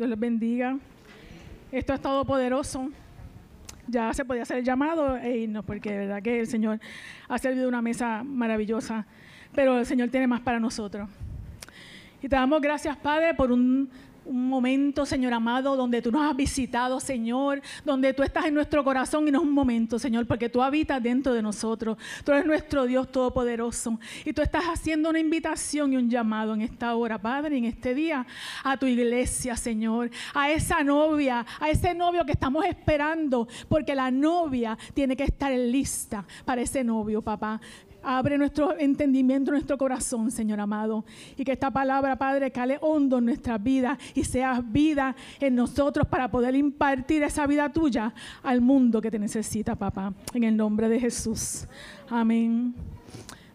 Dios 0.00 0.08
les 0.08 0.18
bendiga. 0.18 0.78
Esto 1.70 1.92
es 1.92 2.00
todo 2.00 2.24
poderoso. 2.24 2.88
Ya 3.86 4.14
se 4.14 4.24
podía 4.24 4.44
hacer 4.44 4.56
el 4.56 4.64
llamado 4.64 5.18
e 5.18 5.40
irnos, 5.40 5.62
porque 5.62 5.92
de 5.92 5.98
verdad 5.98 6.22
que 6.22 6.40
el 6.40 6.46
Señor 6.46 6.80
ha 7.28 7.36
servido 7.36 7.68
una 7.68 7.82
mesa 7.82 8.24
maravillosa. 8.24 9.04
Pero 9.54 9.78
el 9.78 9.84
Señor 9.84 10.08
tiene 10.08 10.26
más 10.26 10.40
para 10.40 10.58
nosotros. 10.58 11.06
Y 12.22 12.30
te 12.30 12.34
damos 12.34 12.62
gracias, 12.62 12.96
Padre, 12.96 13.34
por 13.34 13.52
un 13.52 13.90
un 14.24 14.48
momento, 14.48 15.06
Señor 15.06 15.32
amado, 15.32 15.76
donde 15.76 16.02
tú 16.02 16.10
nos 16.10 16.28
has 16.28 16.36
visitado, 16.36 17.00
Señor, 17.00 17.62
donde 17.84 18.14
tú 18.14 18.22
estás 18.22 18.46
en 18.46 18.54
nuestro 18.54 18.84
corazón 18.84 19.26
y 19.26 19.30
no 19.30 19.40
es 19.40 19.44
un 19.44 19.52
momento, 19.52 19.98
Señor, 19.98 20.26
porque 20.26 20.48
tú 20.48 20.62
habitas 20.62 21.02
dentro 21.02 21.32
de 21.32 21.42
nosotros. 21.42 21.96
Tú 22.24 22.32
eres 22.32 22.46
nuestro 22.46 22.86
Dios 22.86 23.10
todopoderoso 23.10 23.98
y 24.24 24.32
tú 24.32 24.42
estás 24.42 24.64
haciendo 24.64 25.10
una 25.10 25.18
invitación 25.18 25.92
y 25.92 25.96
un 25.96 26.10
llamado 26.10 26.54
en 26.54 26.62
esta 26.62 26.94
hora, 26.94 27.18
Padre, 27.18 27.58
en 27.58 27.64
este 27.64 27.94
día, 27.94 28.26
a 28.62 28.76
tu 28.76 28.86
iglesia, 28.86 29.56
Señor, 29.56 30.10
a 30.34 30.50
esa 30.50 30.82
novia, 30.84 31.44
a 31.58 31.70
ese 31.70 31.94
novio 31.94 32.24
que 32.24 32.32
estamos 32.32 32.64
esperando, 32.64 33.48
porque 33.68 33.94
la 33.94 34.10
novia 34.10 34.76
tiene 34.94 35.16
que 35.16 35.24
estar 35.24 35.52
lista 35.52 36.24
para 36.44 36.62
ese 36.62 36.84
novio, 36.84 37.22
papá. 37.22 37.60
Abre 38.02 38.38
nuestro 38.38 38.78
entendimiento, 38.78 39.50
nuestro 39.50 39.76
corazón, 39.76 40.30
Señor 40.30 40.60
amado. 40.60 41.04
Y 41.36 41.44
que 41.44 41.52
esta 41.52 41.70
palabra, 41.70 42.16
Padre, 42.16 42.50
cale 42.50 42.78
hondo 42.80 43.18
en 43.18 43.26
nuestra 43.26 43.58
vida 43.58 43.98
y 44.14 44.24
sea 44.24 44.60
vida 44.60 45.14
en 45.38 45.54
nosotros 45.54 46.06
para 46.06 46.30
poder 46.30 46.54
impartir 46.54 47.22
esa 47.22 47.46
vida 47.46 47.70
tuya 47.70 48.14
al 48.42 48.60
mundo 48.60 49.00
que 49.00 49.10
te 49.10 49.18
necesita, 49.18 49.74
papá. 49.74 50.14
En 50.32 50.44
el 50.44 50.56
nombre 50.56 50.88
de 50.88 50.98
Jesús. 50.98 51.66
Amén. 52.08 52.74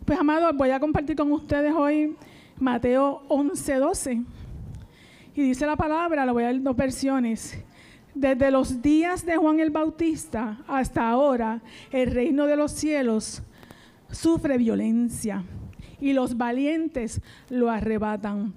Pues, 0.05 0.19
amados, 0.19 0.55
voy 0.55 0.69
a 0.69 0.79
compartir 0.79 1.15
con 1.15 1.31
ustedes 1.31 1.73
hoy 1.73 2.15
Mateo 2.59 3.23
11, 3.27 3.75
12. 3.75 4.21
Y 5.35 5.41
dice 5.41 5.65
la 5.65 5.75
palabra, 5.75 6.25
lo 6.25 6.33
voy 6.33 6.43
a 6.43 6.51
en 6.51 6.63
dos 6.63 6.75
versiones. 6.75 7.57
Desde 8.13 8.49
los 8.49 8.81
días 8.81 9.25
de 9.25 9.35
Juan 9.35 9.59
el 9.59 9.71
Bautista 9.71 10.59
hasta 10.67 11.09
ahora, 11.09 11.61
el 11.91 12.11
reino 12.11 12.45
de 12.45 12.55
los 12.55 12.71
cielos 12.71 13.43
sufre 14.11 14.57
violencia 14.57 15.43
y 15.99 16.13
los 16.13 16.37
valientes 16.37 17.21
lo 17.49 17.69
arrebatan. 17.69 18.53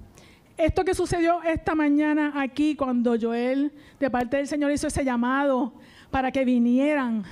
Esto 0.57 0.83
que 0.83 0.93
sucedió 0.93 1.41
esta 1.43 1.73
mañana 1.73 2.33
aquí 2.35 2.75
cuando 2.75 3.15
Joel 3.19 3.71
de 3.99 4.09
parte 4.09 4.37
del 4.37 4.47
Señor 4.47 4.71
hizo 4.71 4.87
ese 4.87 5.05
llamado 5.05 5.73
para 6.11 6.31
que 6.31 6.43
vinieran, 6.43 7.23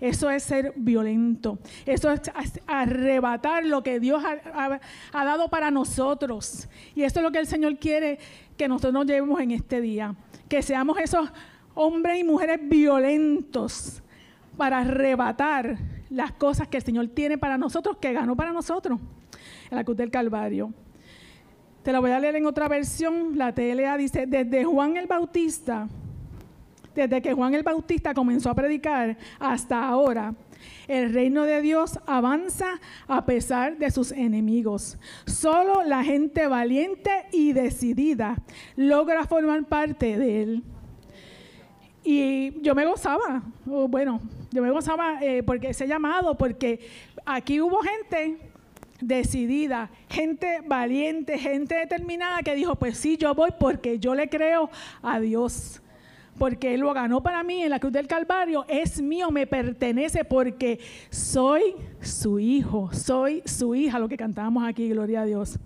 eso 0.00 0.30
es 0.30 0.44
ser 0.44 0.72
violento, 0.76 1.58
eso 1.86 2.10
es 2.12 2.30
arrebatar 2.66 3.64
lo 3.64 3.82
que 3.82 3.98
Dios 3.98 4.22
ha, 4.24 5.24
dado 5.24 5.48
para 5.48 5.70
nosotros. 5.70 6.68
Y 6.94 7.02
esto 7.02 7.18
es 7.18 7.24
lo 7.24 7.32
que 7.32 7.38
el 7.38 7.46
Señor 7.46 7.78
quiere 7.78 8.18
que 8.56 8.68
nosotros 8.68 8.92
nos 8.92 9.06
llevemos 9.06 9.40
en 9.40 9.50
este 9.50 9.80
día, 9.80 10.14
que 10.48 10.62
seamos 10.62 10.98
esos 10.98 11.28
hombres 11.74 12.20
y 12.20 12.24
mujeres 12.24 12.60
violentos 12.62 14.02
para 14.56 14.78
arrebatar 14.78 15.78
las 16.10 16.32
cosas 16.32 16.68
que 16.68 16.78
el 16.78 16.82
Señor 16.82 17.08
tiene 17.08 17.38
para 17.38 17.58
nosotros, 17.58 17.96
que 17.98 18.12
ganó 18.12 18.36
para 18.36 18.52
nosotros 18.52 19.00
en 19.70 19.76
la 19.76 19.84
cruz 19.84 19.96
del 19.96 20.10
Calvario. 20.10 20.72
Te 21.82 21.92
la 21.92 22.00
voy 22.00 22.10
a 22.10 22.20
leer 22.20 22.36
en 22.36 22.46
otra 22.46 22.68
versión. 22.68 23.38
La 23.38 23.54
TLA 23.54 23.96
dice, 23.96 24.26
desde 24.26 24.64
Juan 24.64 24.96
el 24.96 25.06
Bautista, 25.06 25.88
desde 26.94 27.22
que 27.22 27.32
Juan 27.32 27.54
el 27.54 27.62
Bautista 27.62 28.12
comenzó 28.14 28.50
a 28.50 28.54
predicar 28.54 29.16
hasta 29.38 29.86
ahora, 29.86 30.34
el 30.88 31.12
reino 31.12 31.44
de 31.44 31.60
Dios 31.60 31.98
avanza 32.06 32.80
a 33.06 33.24
pesar 33.24 33.78
de 33.78 33.90
sus 33.90 34.10
enemigos. 34.10 34.98
Solo 35.26 35.82
la 35.84 36.02
gente 36.02 36.46
valiente 36.46 37.10
y 37.32 37.52
decidida 37.52 38.36
logra 38.76 39.24
formar 39.24 39.64
parte 39.66 40.18
de 40.18 40.42
él. 40.42 40.64
Y 42.04 42.60
yo 42.62 42.74
me 42.74 42.86
gozaba, 42.86 43.42
bueno, 43.64 44.20
yo 44.50 44.62
me 44.62 44.70
gozaba 44.70 45.22
eh, 45.22 45.42
porque 45.42 45.70
ese 45.70 45.86
llamado, 45.86 46.36
porque 46.36 46.80
aquí 47.26 47.60
hubo 47.60 47.80
gente 47.80 48.38
decidida, 49.00 49.90
gente 50.08 50.60
valiente, 50.66 51.38
gente 51.38 51.74
determinada 51.74 52.42
que 52.42 52.54
dijo, 52.54 52.76
pues 52.76 52.98
sí, 52.98 53.16
yo 53.16 53.34
voy 53.34 53.50
porque 53.58 53.98
yo 53.98 54.14
le 54.14 54.28
creo 54.28 54.70
a 55.02 55.20
Dios. 55.20 55.82
Porque 56.38 56.74
Él 56.74 56.80
lo 56.80 56.94
ganó 56.94 57.20
para 57.20 57.42
mí 57.42 57.64
en 57.64 57.70
la 57.70 57.80
cruz 57.80 57.92
del 57.92 58.06
Calvario, 58.06 58.64
es 58.68 59.02
mío, 59.02 59.32
me 59.32 59.48
pertenece 59.48 60.24
porque 60.24 60.78
soy 61.10 61.74
su 62.00 62.38
hijo, 62.38 62.90
soy 62.92 63.42
su 63.44 63.74
hija, 63.74 63.98
lo 63.98 64.08
que 64.08 64.16
cantábamos 64.16 64.64
aquí, 64.64 64.88
gloria 64.88 65.22
a 65.22 65.24
Dios. 65.24 65.58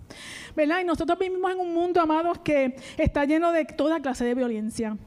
¿Verdad? 0.55 0.81
Y 0.81 0.83
nosotros 0.83 1.19
vivimos 1.19 1.51
en 1.51 1.59
un 1.59 1.75
mundo, 1.75 2.01
amados, 2.01 2.39
que 2.39 2.75
está 2.97 3.23
lleno 3.25 3.51
de 3.51 3.65
toda 3.65 4.01
clase 4.01 4.25
de 4.25 4.33
violencia 4.33 4.97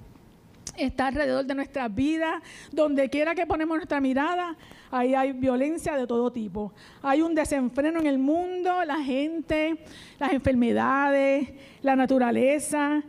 está 0.77 1.09
alrededor 1.09 1.45
de 1.45 1.55
nuestras 1.55 1.95
vidas, 1.95 2.43
donde 2.73 3.09
quiera 3.09 3.35
que 3.35 3.47
ponemos 3.47 3.77
nuestra 3.77 4.01
mirada, 4.01 4.57
ahí 4.91 5.15
hay 5.15 5.33
violencia 5.33 5.97
de 5.97 6.07
todo 6.07 6.31
tipo. 6.31 6.73
Hay 7.03 7.23
un 7.23 7.35
desenfreno 7.35 8.01
en 8.01 8.07
el 8.07 8.19
mundo, 8.19 8.85
la 8.85 9.03
gente, 9.03 9.79
las 10.19 10.33
enfermedades, 10.33 11.49
la 11.83 11.97
naturaleza, 11.97 13.03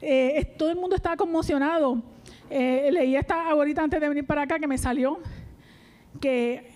eh, 0.00 0.54
todo 0.56 0.70
el 0.70 0.76
mundo 0.76 0.96
está 0.96 1.16
conmocionado. 1.16 2.02
Eh, 2.48 2.90
leí 2.92 3.16
esta 3.16 3.50
ahorita 3.50 3.82
antes 3.82 4.00
de 4.00 4.08
venir 4.08 4.26
para 4.26 4.42
acá 4.42 4.58
que 4.58 4.66
me 4.66 4.76
salió 4.76 5.20
que 6.20 6.68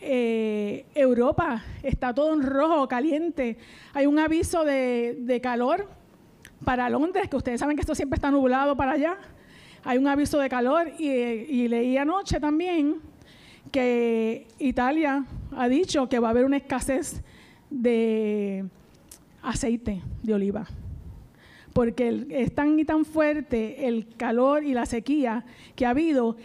eh, 0.00 0.86
Europa 0.94 1.62
está 1.82 2.14
todo 2.14 2.32
en 2.32 2.42
rojo, 2.42 2.88
caliente. 2.88 3.58
Hay 3.94 4.06
un 4.06 4.18
aviso 4.18 4.64
de, 4.64 5.16
de 5.20 5.40
calor 5.40 5.88
para 6.64 6.88
Londres, 6.88 7.28
que 7.28 7.36
ustedes 7.36 7.60
saben 7.60 7.76
que 7.76 7.82
esto 7.82 7.94
siempre 7.94 8.16
está 8.16 8.30
nublado 8.30 8.76
para 8.76 8.92
allá 8.92 9.18
hay 9.84 9.98
un 9.98 10.06
aviso 10.06 10.38
de 10.38 10.48
calor 10.48 10.92
y, 10.98 11.68
leí 11.68 11.96
anoche 11.96 12.40
también 12.40 12.96
que 13.70 14.46
Italia 14.58 15.24
ha 15.56 15.68
dicho 15.68 16.08
que 16.08 16.18
va 16.18 16.28
a 16.28 16.30
haber 16.30 16.44
una 16.44 16.56
escasez 16.56 17.22
de 17.70 18.64
aceite 19.42 20.02
de 20.22 20.34
oliva. 20.34 20.66
Porque 21.72 22.26
es 22.30 22.54
tan 22.54 22.78
y 22.78 22.84
tan 22.84 23.04
fuerte 23.04 23.86
el 23.86 24.08
calor 24.16 24.64
y 24.64 24.74
la 24.74 24.86
sequía 24.86 25.44
que 25.76 25.86
ha 25.86 25.90
habido 25.90 26.36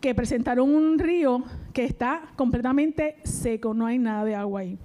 que 0.00 0.14
presentaron 0.14 0.74
un 0.74 0.98
río 0.98 1.44
que 1.72 1.84
está 1.84 2.22
completamente 2.36 3.16
seco, 3.22 3.72
no 3.72 3.86
hay 3.86 3.98
nada 3.98 4.24
de 4.24 4.34
agua 4.34 4.60
ahí. 4.60 4.78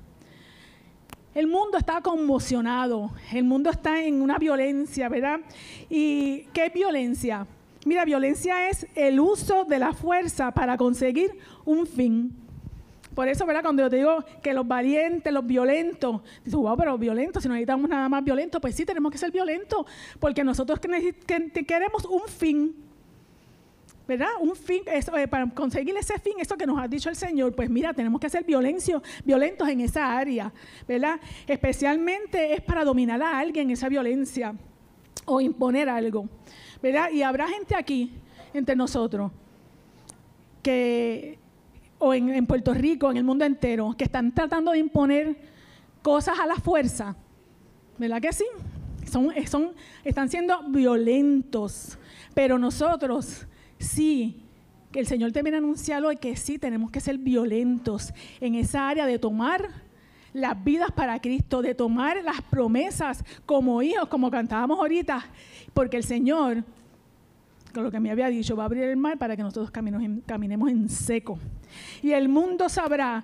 El 1.34 1.48
mundo 1.48 1.78
está 1.78 2.02
conmocionado, 2.02 3.12
el 3.32 3.44
mundo 3.44 3.70
está 3.70 4.04
en 4.04 4.22
una 4.22 4.38
violencia, 4.38 5.10
¿verdad? 5.10 5.40
¿Y 5.90 6.46
qué 6.54 6.70
violencia? 6.70 7.46
Mira, 7.88 8.04
violencia 8.04 8.68
es 8.70 8.86
el 8.96 9.18
uso 9.18 9.64
de 9.64 9.80
la 9.80 9.94
fuerza 9.94 10.52
para 10.52 10.76
conseguir 10.76 11.32
un 11.64 11.88
fin. 11.88 12.36
Por 13.16 13.30
eso, 13.30 13.46
¿verdad? 13.46 13.62
Cuando 13.64 13.82
yo 13.84 13.90
digo 13.90 14.26
que 14.44 14.54
los 14.54 14.68
valientes, 14.68 15.32
los 15.32 15.48
violentos, 15.48 16.22
dices, 16.44 16.60
wow, 16.60 16.76
pero 16.76 16.98
violentos, 16.98 17.42
si 17.42 17.48
no 17.48 17.56
necesitamos 17.56 17.90
nada 17.90 18.10
más 18.10 18.26
violento, 18.26 18.60
pues 18.60 18.76
sí, 18.76 18.84
tenemos 18.86 19.10
que 19.10 19.18
ser 19.18 19.32
violentos, 19.32 19.86
porque 20.20 20.44
nosotros 20.44 20.82
queremos 20.82 22.06
un 22.06 22.28
fin. 22.28 22.76
¿verdad? 24.06 24.32
Un 24.42 24.56
fin, 24.56 24.84
eh, 24.88 25.28
para 25.30 25.50
conseguir 25.50 25.96
ese 25.98 26.20
fin, 26.20 26.34
eso 26.40 26.58
que 26.58 26.66
nos 26.66 26.80
ha 26.80 26.90
dicho 26.90 27.10
el 27.10 27.16
Señor, 27.16 27.56
pues 27.56 27.70
mira, 27.70 27.94
tenemos 27.94 28.20
que 28.20 28.30
ser 28.30 28.44
violentos, 28.44 29.02
violentos 29.24 29.68
en 29.70 29.80
esa 29.80 30.18
área, 30.18 30.52
¿verdad? 30.88 31.20
Especialmente 31.48 32.54
es 32.54 32.62
para 32.62 32.84
dominar 32.84 33.22
a 33.22 33.40
alguien 33.40 33.72
esa 33.72 33.88
violencia 33.88 34.56
o 35.26 35.42
imponer 35.42 35.90
algo. 35.90 36.30
¿Verdad? 36.82 37.12
Y 37.12 37.24
habrá 37.24 37.48
gente 37.48 37.76
aquí, 37.76 38.12
entre 38.54 38.76
nosotros, 38.76 39.32
que, 40.62 41.40
o 42.00 42.14
en, 42.14 42.46
Puerto 42.46 42.74
Rico, 42.74 43.10
en 43.12 43.18
el 43.18 43.24
mundo 43.24 43.46
entero, 43.46 43.96
que 43.98 44.04
están 44.04 44.34
tratando 44.34 44.72
de 44.72 44.80
imponer 44.80 45.38
cosas 46.02 46.40
a 46.40 46.46
la 46.46 46.56
fuerza. 46.56 47.16
¿Verdad 47.98 48.22
que 48.22 48.34
sí? 48.34 48.46
Son, 49.10 49.32
son, 49.48 49.72
están 50.04 50.30
siendo 50.30 50.64
violentos. 50.70 51.98
Pero 52.34 52.60
nosotros 52.60 53.48
sí, 53.80 54.44
que 54.92 55.00
el 55.00 55.08
Señor 55.08 55.32
te 55.32 55.42
viene 55.42 55.58
a 55.58 55.60
anunciar 55.60 56.04
hoy 56.06 56.18
que 56.18 56.36
sí 56.36 56.60
tenemos 56.60 56.92
que 56.92 57.00
ser 57.00 57.18
violentos 57.18 58.14
en 58.40 58.56
esa 58.56 58.88
área 58.88 59.06
de 59.06 59.20
tomar 59.20 59.87
las 60.34 60.64
vidas 60.64 60.92
para 60.92 61.20
Cristo, 61.20 61.62
de 61.62 61.76
tomar 61.76 62.24
las 62.24 62.42
promesas 62.42 63.24
como 63.46 63.82
hijos, 63.82 64.08
como 64.08 64.30
cantábamos 64.30 64.80
ahorita, 64.80 65.26
porque 65.74 65.98
el 65.98 66.04
Señor, 66.04 66.64
con 67.74 67.84
lo 67.84 67.92
que 67.92 68.00
me 68.00 68.12
había 68.12 68.28
dicho, 68.28 68.56
va 68.56 68.64
a 68.64 68.66
abrir 68.66 68.84
el 68.84 68.98
mar 68.98 69.18
para 69.18 69.36
que 69.36 69.44
nosotros 69.44 69.72
caminemos 69.72 70.70
en 70.72 70.90
seco. 70.90 71.40
Y 72.02 72.12
el 72.12 72.30
mundo 72.30 72.70
sabrá 72.70 73.24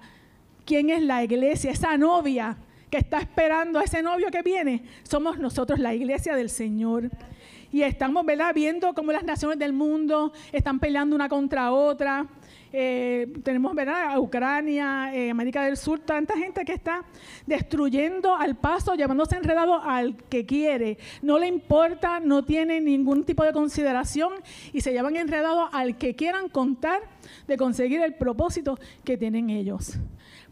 quién 0.66 0.90
es 0.90 1.02
la 1.02 1.24
iglesia, 1.24 1.72
esa 1.72 1.98
novia 1.98 2.58
que 2.90 2.98
está 2.98 3.20
esperando 3.20 3.80
a 3.80 3.84
ese 3.84 4.04
novio 4.04 4.30
que 4.30 4.44
viene. 4.44 4.84
Somos 5.04 5.40
nosotros 5.40 5.80
la 5.80 5.96
iglesia 5.96 6.36
del 6.36 6.50
Señor. 6.50 7.10
Y 7.72 7.82
estamos 7.82 8.24
viendo 8.54 8.94
cómo 8.94 9.12
las 9.12 9.24
naciones 9.24 9.58
del 9.58 9.74
mundo 9.74 10.32
están 10.52 10.80
peleando 10.80 11.16
una 11.16 11.28
contra 11.28 11.72
otra 11.72 12.28
eh, 12.76 13.32
tenemos 13.44 13.76
¿verdad? 13.76 14.18
Ucrania, 14.18 15.14
eh, 15.14 15.30
América 15.30 15.64
del 15.64 15.78
Sur, 15.78 16.00
tanta 16.00 16.36
gente 16.36 16.66
que 16.66 16.74
está 16.74 17.06
destruyendo 17.46 18.36
al 18.36 18.56
paso, 18.56 18.96
llevándose 18.96 19.36
enredado 19.36 19.76
al 19.82 20.18
que 20.18 20.46
quiere. 20.46 20.98
No 21.22 21.38
le 21.38 21.48
importa, 21.48 22.20
no 22.20 22.44
tiene 22.44 22.82
ningún 22.82 23.26
tipo 23.26 23.44
de 23.44 23.54
consideración 23.54 24.34
y 24.74 24.82
se 24.82 24.92
llevan 24.92 25.16
enredado 25.16 25.70
al 25.72 26.00
que 26.00 26.16
quieran 26.16 26.50
contar 26.50 27.02
de 27.48 27.58
conseguir 27.58 28.02
el 28.02 28.16
propósito 28.16 28.80
que 29.04 29.18
tienen 29.18 29.52
ellos. 29.52 30.00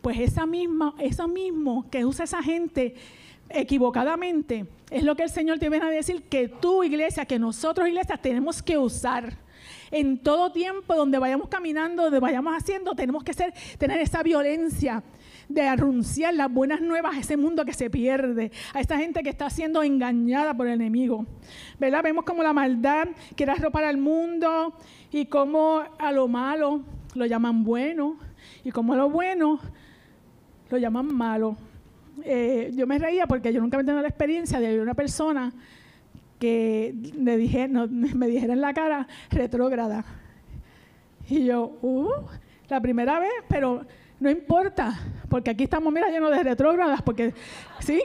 Pues 0.03 0.19
esa 0.19 0.45
misma, 0.45 0.94
eso 1.00 1.27
mismo 1.27 1.89
que 1.89 2.06
usa 2.06 2.25
esa 2.25 2.44
gente 2.44 2.94
equivocadamente, 3.50 4.67
es 4.91 5.03
lo 5.03 5.15
que 5.15 5.24
el 5.24 5.29
Señor 5.29 5.57
te 5.57 5.69
viene 5.69 5.85
a 5.85 5.89
decir 5.89 6.24
que 6.24 6.47
tú, 6.47 6.83
iglesia, 6.83 7.25
que 7.25 7.39
nosotros, 7.39 7.88
iglesia, 7.88 8.17
tenemos 8.17 8.62
que 8.62 8.77
usar. 8.77 9.38
En 9.91 10.19
todo 10.19 10.51
tiempo, 10.51 10.95
donde 10.95 11.19
vayamos 11.19 11.49
caminando, 11.49 12.03
donde 12.03 12.19
vayamos 12.19 12.53
haciendo, 12.55 12.95
tenemos 12.95 13.23
que 13.23 13.33
ser, 13.33 13.53
tener 13.77 13.99
esa 13.99 14.23
violencia 14.23 15.03
de 15.49 15.67
anunciar 15.67 16.33
las 16.33 16.51
buenas 16.51 16.81
nuevas 16.81 17.15
a 17.15 17.19
ese 17.19 17.37
mundo 17.37 17.65
que 17.65 17.73
se 17.73 17.89
pierde, 17.89 18.51
a 18.73 18.79
esta 18.79 18.97
gente 18.97 19.21
que 19.23 19.29
está 19.29 19.49
siendo 19.49 19.83
engañada 19.83 20.53
por 20.53 20.67
el 20.67 20.73
enemigo. 20.73 21.25
¿Verdad? 21.79 22.03
Vemos 22.03 22.25
como 22.25 22.43
la 22.43 22.53
maldad 22.53 23.09
quiere 23.35 23.51
arropar 23.51 23.83
al 23.83 23.97
mundo 23.97 24.73
y 25.11 25.25
como 25.25 25.83
a 25.99 26.11
lo 26.11 26.27
malo 26.27 26.81
lo 27.15 27.25
llaman 27.25 27.63
bueno 27.63 28.17
y 28.63 28.71
como 28.71 28.93
a 28.93 28.97
lo 28.97 29.09
bueno 29.09 29.59
lo 30.69 30.77
llaman 30.77 31.13
malo. 31.13 31.57
Eh, 32.23 32.71
yo 32.73 32.87
me 32.87 32.97
reía 32.97 33.27
porque 33.27 33.51
yo 33.51 33.61
nunca 33.61 33.77
he 33.77 33.83
tenido 33.83 34.01
la 34.01 34.07
experiencia 34.07 34.59
de 34.59 34.79
una 34.79 34.93
persona 34.93 35.53
que 36.41 36.95
me, 37.15 37.38
dije, 37.38 37.65
en 37.65 38.61
la 38.61 38.73
cara 38.73 39.07
retrógrada. 39.29 40.03
Y 41.29 41.45
yo, 41.45 41.77
uh, 41.83 42.09
la 42.67 42.81
primera 42.81 43.19
vez, 43.19 43.31
pero 43.47 43.85
no 44.19 44.29
importa, 44.31 44.99
porque 45.29 45.51
aquí 45.51 45.65
estamos, 45.65 45.93
mira, 45.93 46.09
llenos 46.09 46.31
de 46.31 46.41
retrógradas, 46.41 47.03
porque, 47.03 47.35
¿sí? 47.79 48.01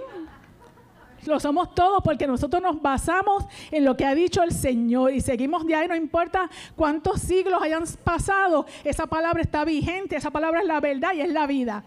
Lo 1.25 1.41
somos 1.41 1.75
todos 1.75 2.03
porque 2.05 2.27
nosotros 2.27 2.63
nos 2.63 2.81
basamos 2.81 3.47
en 3.71 3.87
lo 3.87 3.97
que 3.97 4.05
ha 4.05 4.15
dicho 4.15 4.43
el 4.43 4.53
Señor 4.53 5.13
y 5.13 5.23
seguimos 5.23 5.67
de 5.67 5.75
ahí, 5.75 5.89
no 5.89 5.97
importa 5.97 6.49
cuántos 6.77 7.23
siglos 7.23 7.61
hayan 7.63 7.85
pasado, 8.05 8.67
esa 8.85 9.07
palabra 9.07 9.41
está 9.41 9.65
vigente, 9.65 10.15
esa 10.15 10.31
palabra 10.31 10.61
es 10.61 10.67
la 10.67 10.79
verdad 10.79 11.15
y 11.15 11.23
es 11.23 11.33
la 11.33 11.47
vida. 11.47 11.83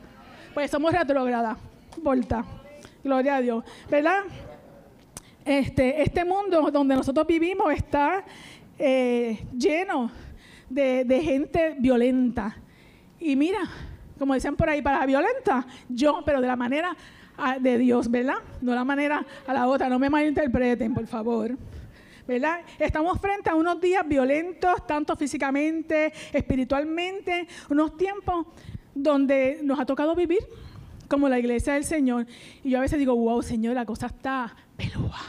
Pues 0.56 0.72
somos 0.72 0.92
retrógradas 0.92 1.58
volta. 2.02 2.44
Gloria 3.04 3.36
a 3.36 3.42
Dios. 3.42 3.64
¿Verdad? 3.90 4.24
Este, 5.46 6.02
este 6.02 6.26
mundo 6.26 6.70
donde 6.72 6.96
nosotros 6.96 7.26
vivimos 7.26 7.74
está 7.74 8.24
eh, 8.78 9.40
lleno 9.58 10.12
de, 10.70 11.22
gente 11.24 11.76
violenta. 11.80 12.56
Y 13.20 13.36
mira, 13.36 13.60
como 14.18 14.34
decían 14.34 14.56
por 14.56 14.70
ahí, 14.70 14.82
para 14.82 15.06
violenta, 15.06 15.66
yo, 15.88 16.22
pero 16.26 16.42
de 16.42 16.48
la 16.48 16.56
manera 16.56 16.96
ah, 17.38 17.58
de 17.60 17.78
Dios, 17.78 18.10
¿verdad? 18.10 18.38
No 18.62 18.74
la 18.76 18.84
manera 18.84 19.26
a 19.48 19.54
la 19.54 19.68
otra, 19.68 19.90
no 19.90 20.00
me 20.00 20.10
malinterpreten, 20.10 20.94
por 20.94 21.08
favor. 21.08 21.58
¿verdad? 22.28 22.60
Estamos 22.78 23.20
frente 23.20 23.50
a 23.50 23.56
unos 23.56 23.82
días 23.82 24.08
violentos, 24.08 24.86
tanto 24.86 25.16
físicamente, 25.16 26.14
espiritualmente, 26.32 27.48
unos 27.70 27.98
tiempos 27.98 28.46
donde 28.94 29.60
nos 29.64 29.80
ha 29.80 29.86
tocado 29.86 30.14
vivir 30.14 30.40
como 31.08 31.28
la 31.28 31.40
iglesia 31.40 31.74
del 31.74 31.84
Señor. 31.84 32.28
Y 32.64 32.70
yo 32.70 32.78
a 32.78 32.82
veces 32.82 33.00
digo, 33.00 33.16
wow, 33.16 33.42
Señor, 33.42 33.74
la 33.74 33.84
cosa 33.84 34.06
está 34.06 34.56
pelúa. 34.80 35.20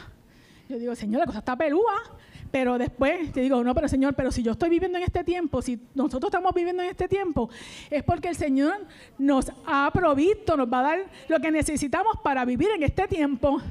Yo 0.69 0.79
digo, 0.79 0.95
Señor, 0.95 1.19
la 1.19 1.25
cosa 1.25 1.39
está 1.39 1.55
pelúa. 1.55 2.01
Pero 2.49 2.77
después 2.77 3.31
te 3.31 3.39
digo, 3.41 3.63
no, 3.63 3.73
pero 3.73 3.87
Señor, 3.87 4.13
pero 4.13 4.29
si 4.29 4.43
yo 4.43 4.51
estoy 4.51 4.69
viviendo 4.69 4.97
en 4.97 5.05
este 5.05 5.23
tiempo, 5.23 5.61
si 5.61 5.79
nosotros 5.95 6.29
estamos 6.29 6.53
viviendo 6.53 6.83
en 6.83 6.89
este 6.89 7.07
tiempo, 7.07 7.49
es 7.89 8.03
porque 8.03 8.27
el 8.27 8.35
Señor 8.35 8.73
nos 9.17 9.53
ha 9.65 9.89
provisto, 9.93 10.57
nos 10.57 10.67
va 10.67 10.79
a 10.79 10.83
dar 10.83 10.99
lo 11.29 11.39
que 11.39 11.49
necesitamos 11.49 12.17
para 12.21 12.43
vivir 12.43 12.67
en 12.75 12.83
este 12.83 13.07
tiempo. 13.07 13.61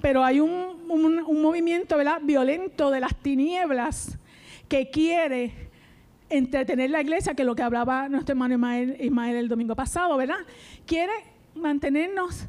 Pero 0.00 0.24
hay 0.24 0.40
un, 0.40 0.86
un 0.88 1.42
movimiento 1.42 1.98
¿verdad? 1.98 2.20
violento 2.22 2.90
de 2.90 3.00
las 3.00 3.14
tinieblas 3.16 4.18
que 4.68 4.88
quiere 4.90 5.52
entretener 6.28 6.90
la 6.90 7.00
iglesia, 7.00 7.34
que 7.34 7.42
es 7.42 7.46
lo 7.46 7.54
que 7.54 7.62
hablaba 7.62 8.08
nuestro 8.08 8.32
hermano 8.32 8.54
Ismael, 8.54 9.36
el 9.36 9.48
domingo 9.48 9.76
pasado, 9.76 10.16
¿verdad? 10.16 10.38
Quiere 10.86 11.12
mantenernos 11.54 12.46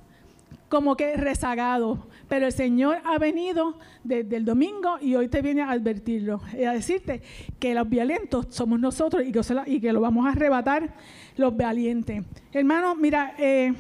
como 0.69 0.98
que 0.98 1.16
rezagados, 1.16 2.00
pero 2.28 2.46
el 2.46 2.52
Señor 2.52 2.98
ha 3.06 3.18
venido 3.18 3.80
desde 4.04 4.36
el 4.36 4.46
domingo 4.46 4.98
y 5.00 5.16
hoy 5.16 5.30
te 5.30 5.42
viene 5.42 5.62
a 5.62 5.72
advertirlo, 5.72 6.42
y 6.58 6.64
a 6.64 6.74
decirte 6.74 7.22
que 7.60 7.74
los 7.74 7.90
violentos 7.90 8.48
somos 8.50 8.80
nosotros 8.80 9.24
y 9.25 9.31
que, 9.31 9.42
y 9.68 9.80
que 9.80 9.94
lo 9.94 10.02
vamos 10.02 10.25
a 10.25 10.31
arrebatar 10.31 10.94
los 11.38 11.56
valientes. 11.56 12.24
Hermano, 12.52 12.96
mira, 12.96 13.34
eh, 13.38 13.74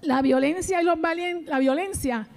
la 0.00 0.22
violencia 0.22 0.80
y 0.80 0.84
los 0.84 1.00
valientes, 1.00 1.48
la 1.48 1.58
violencia 1.58 2.28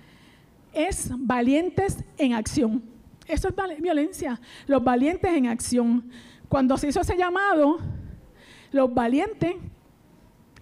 es 0.73 1.11
valientes 1.17 2.03
en 2.17 2.33
acción. 2.33 2.83
Eso 3.27 3.47
es 3.47 3.81
violencia, 3.81 4.41
los 4.67 4.83
valientes 4.83 5.31
en 5.31 5.47
acción. 5.47 6.09
Cuando 6.49 6.77
se 6.77 6.89
hizo 6.89 6.99
ese 6.99 7.15
llamado, 7.15 7.79
los 8.71 8.93
valientes 8.93 9.55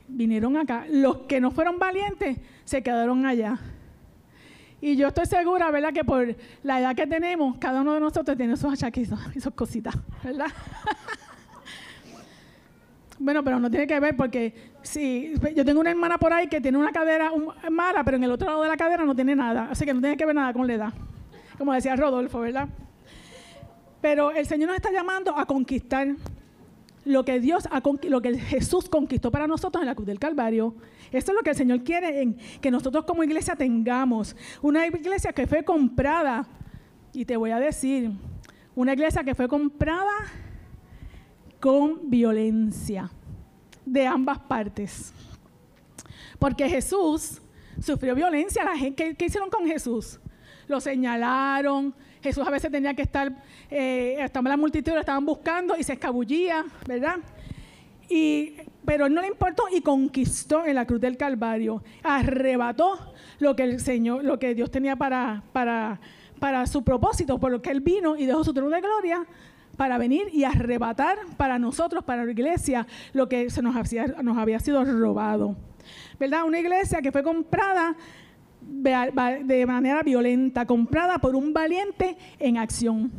vinieron 0.09 0.57
acá. 0.57 0.85
Los 0.89 1.19
que 1.19 1.39
no 1.39 1.51
fueron 1.51 1.79
valientes 1.79 2.37
se 2.65 2.83
quedaron 2.83 3.25
allá. 3.25 3.57
Y 4.81 4.95
yo 4.95 5.09
estoy 5.09 5.25
segura, 5.25 5.69
¿verdad? 5.71 5.93
Que 5.93 6.03
por 6.03 6.35
la 6.63 6.79
edad 6.79 6.95
que 6.95 7.05
tenemos, 7.05 7.57
cada 7.57 7.81
uno 7.81 7.93
de 7.93 7.99
nosotros 7.99 8.37
tiene 8.37 8.53
esos 8.53 8.73
achaques, 8.73 9.09
esas 9.35 9.53
cositas, 9.53 9.95
¿verdad? 10.23 10.47
bueno, 13.19 13.43
pero 13.43 13.59
no 13.59 13.69
tiene 13.69 13.87
que 13.87 13.99
ver 13.99 14.15
porque 14.15 14.53
si 14.81 15.33
yo 15.55 15.65
tengo 15.65 15.81
una 15.81 15.91
hermana 15.91 16.17
por 16.17 16.31
ahí 16.31 16.47
que 16.47 16.61
tiene 16.61 16.77
una 16.77 16.91
cadera 16.91 17.31
mala, 17.69 18.03
pero 18.03 18.17
en 18.17 18.23
el 18.23 18.31
otro 18.31 18.47
lado 18.47 18.63
de 18.63 18.69
la 18.69 18.77
cadera 18.77 19.03
no 19.03 19.15
tiene 19.15 19.35
nada. 19.35 19.67
Así 19.69 19.85
que 19.85 19.93
no 19.93 19.99
tiene 19.99 20.15
que 20.15 20.25
ver 20.25 20.35
nada 20.35 20.53
con 20.53 20.65
la 20.65 20.73
edad. 20.73 20.93
Como 21.57 21.73
decía 21.73 21.95
Rodolfo, 21.97 22.39
¿verdad? 22.39 22.69
Pero 24.01 24.31
el 24.31 24.45
Señor 24.45 24.69
nos 24.69 24.77
está 24.77 24.91
llamando 24.91 25.37
a 25.37 25.45
conquistar 25.45 26.07
lo 27.05 27.25
que 27.25 27.39
Dios 27.39 27.67
lo 28.03 28.21
que 28.21 28.37
Jesús 28.37 28.89
conquistó 28.89 29.31
para 29.31 29.47
nosotros 29.47 29.81
en 29.81 29.87
la 29.87 29.95
cruz 29.95 30.07
del 30.07 30.19
Calvario. 30.19 30.75
Eso 31.11 31.31
es 31.31 31.35
lo 31.35 31.41
que 31.41 31.51
el 31.51 31.55
Señor 31.55 31.83
quiere 31.83 32.21
en, 32.21 32.37
que 32.61 32.71
nosotros 32.71 33.05
como 33.05 33.23
iglesia 33.23 33.55
tengamos. 33.55 34.35
Una 34.61 34.85
iglesia 34.85 35.33
que 35.33 35.47
fue 35.47 35.63
comprada, 35.63 36.45
y 37.13 37.25
te 37.25 37.37
voy 37.37 37.51
a 37.51 37.59
decir, 37.59 38.11
una 38.75 38.93
iglesia 38.93 39.23
que 39.23 39.33
fue 39.35 39.47
comprada 39.47 40.13
con 41.59 42.09
violencia 42.09 43.09
de 43.85 44.05
ambas 44.05 44.39
partes. 44.39 45.13
Porque 46.37 46.69
Jesús 46.69 47.41
sufrió 47.81 48.15
violencia. 48.15 48.63
La 48.63 48.77
gente, 48.77 49.15
¿Qué 49.15 49.25
hicieron 49.25 49.49
con 49.49 49.65
Jesús? 49.65 50.19
Lo 50.67 50.79
señalaron, 50.79 51.93
Jesús 52.21 52.45
a 52.45 52.51
veces 52.51 52.71
tenía 52.71 52.93
que 52.93 53.01
estar, 53.01 53.31
eh, 53.69 54.25
la 54.43 54.57
multitud, 54.57 54.93
lo 54.93 54.99
estaban 54.99 55.25
buscando 55.25 55.75
y 55.77 55.83
se 55.83 55.93
escabullía, 55.93 56.65
¿verdad? 56.87 57.17
Y, 58.09 58.55
pero 58.85 59.07
no 59.07 59.21
le 59.21 59.27
importó 59.27 59.63
y 59.71 59.81
conquistó 59.81 60.65
en 60.65 60.75
la 60.75 60.85
cruz 60.85 60.99
del 60.99 61.15
Calvario, 61.15 61.83
arrebató 62.03 63.13
lo 63.39 63.55
que 63.55 63.63
el 63.63 63.79
Señor, 63.79 64.23
lo 64.23 64.39
que 64.39 64.55
Dios 64.55 64.71
tenía 64.71 64.95
para, 64.95 65.43
para, 65.53 65.99
para 66.39 66.65
su 66.65 66.83
propósito, 66.83 67.39
por 67.39 67.51
lo 67.51 67.61
que 67.61 67.69
Él 67.69 67.81
vino 67.81 68.17
y 68.17 68.25
dejó 68.25 68.43
su 68.43 68.53
trono 68.53 68.71
de 68.71 68.81
gloria 68.81 69.25
para 69.77 69.97
venir 69.97 70.27
y 70.33 70.43
arrebatar 70.43 71.19
para 71.37 71.57
nosotros, 71.57 72.03
para 72.03 72.25
la 72.25 72.31
iglesia, 72.31 72.85
lo 73.13 73.29
que 73.29 73.49
se 73.49 73.61
nos 73.61 73.75
había, 73.75 74.07
nos 74.21 74.37
había 74.37 74.59
sido 74.59 74.83
robado. 74.83 75.55
¿Verdad? 76.19 76.43
Una 76.43 76.59
iglesia 76.59 77.01
que 77.01 77.13
fue 77.13 77.23
comprada 77.23 77.95
de 78.61 79.65
manera 79.65 80.03
violenta, 80.03 80.65
comprada 80.65 81.17
por 81.19 81.35
un 81.35 81.53
valiente 81.53 82.17
en 82.39 82.57
acción. 82.57 83.11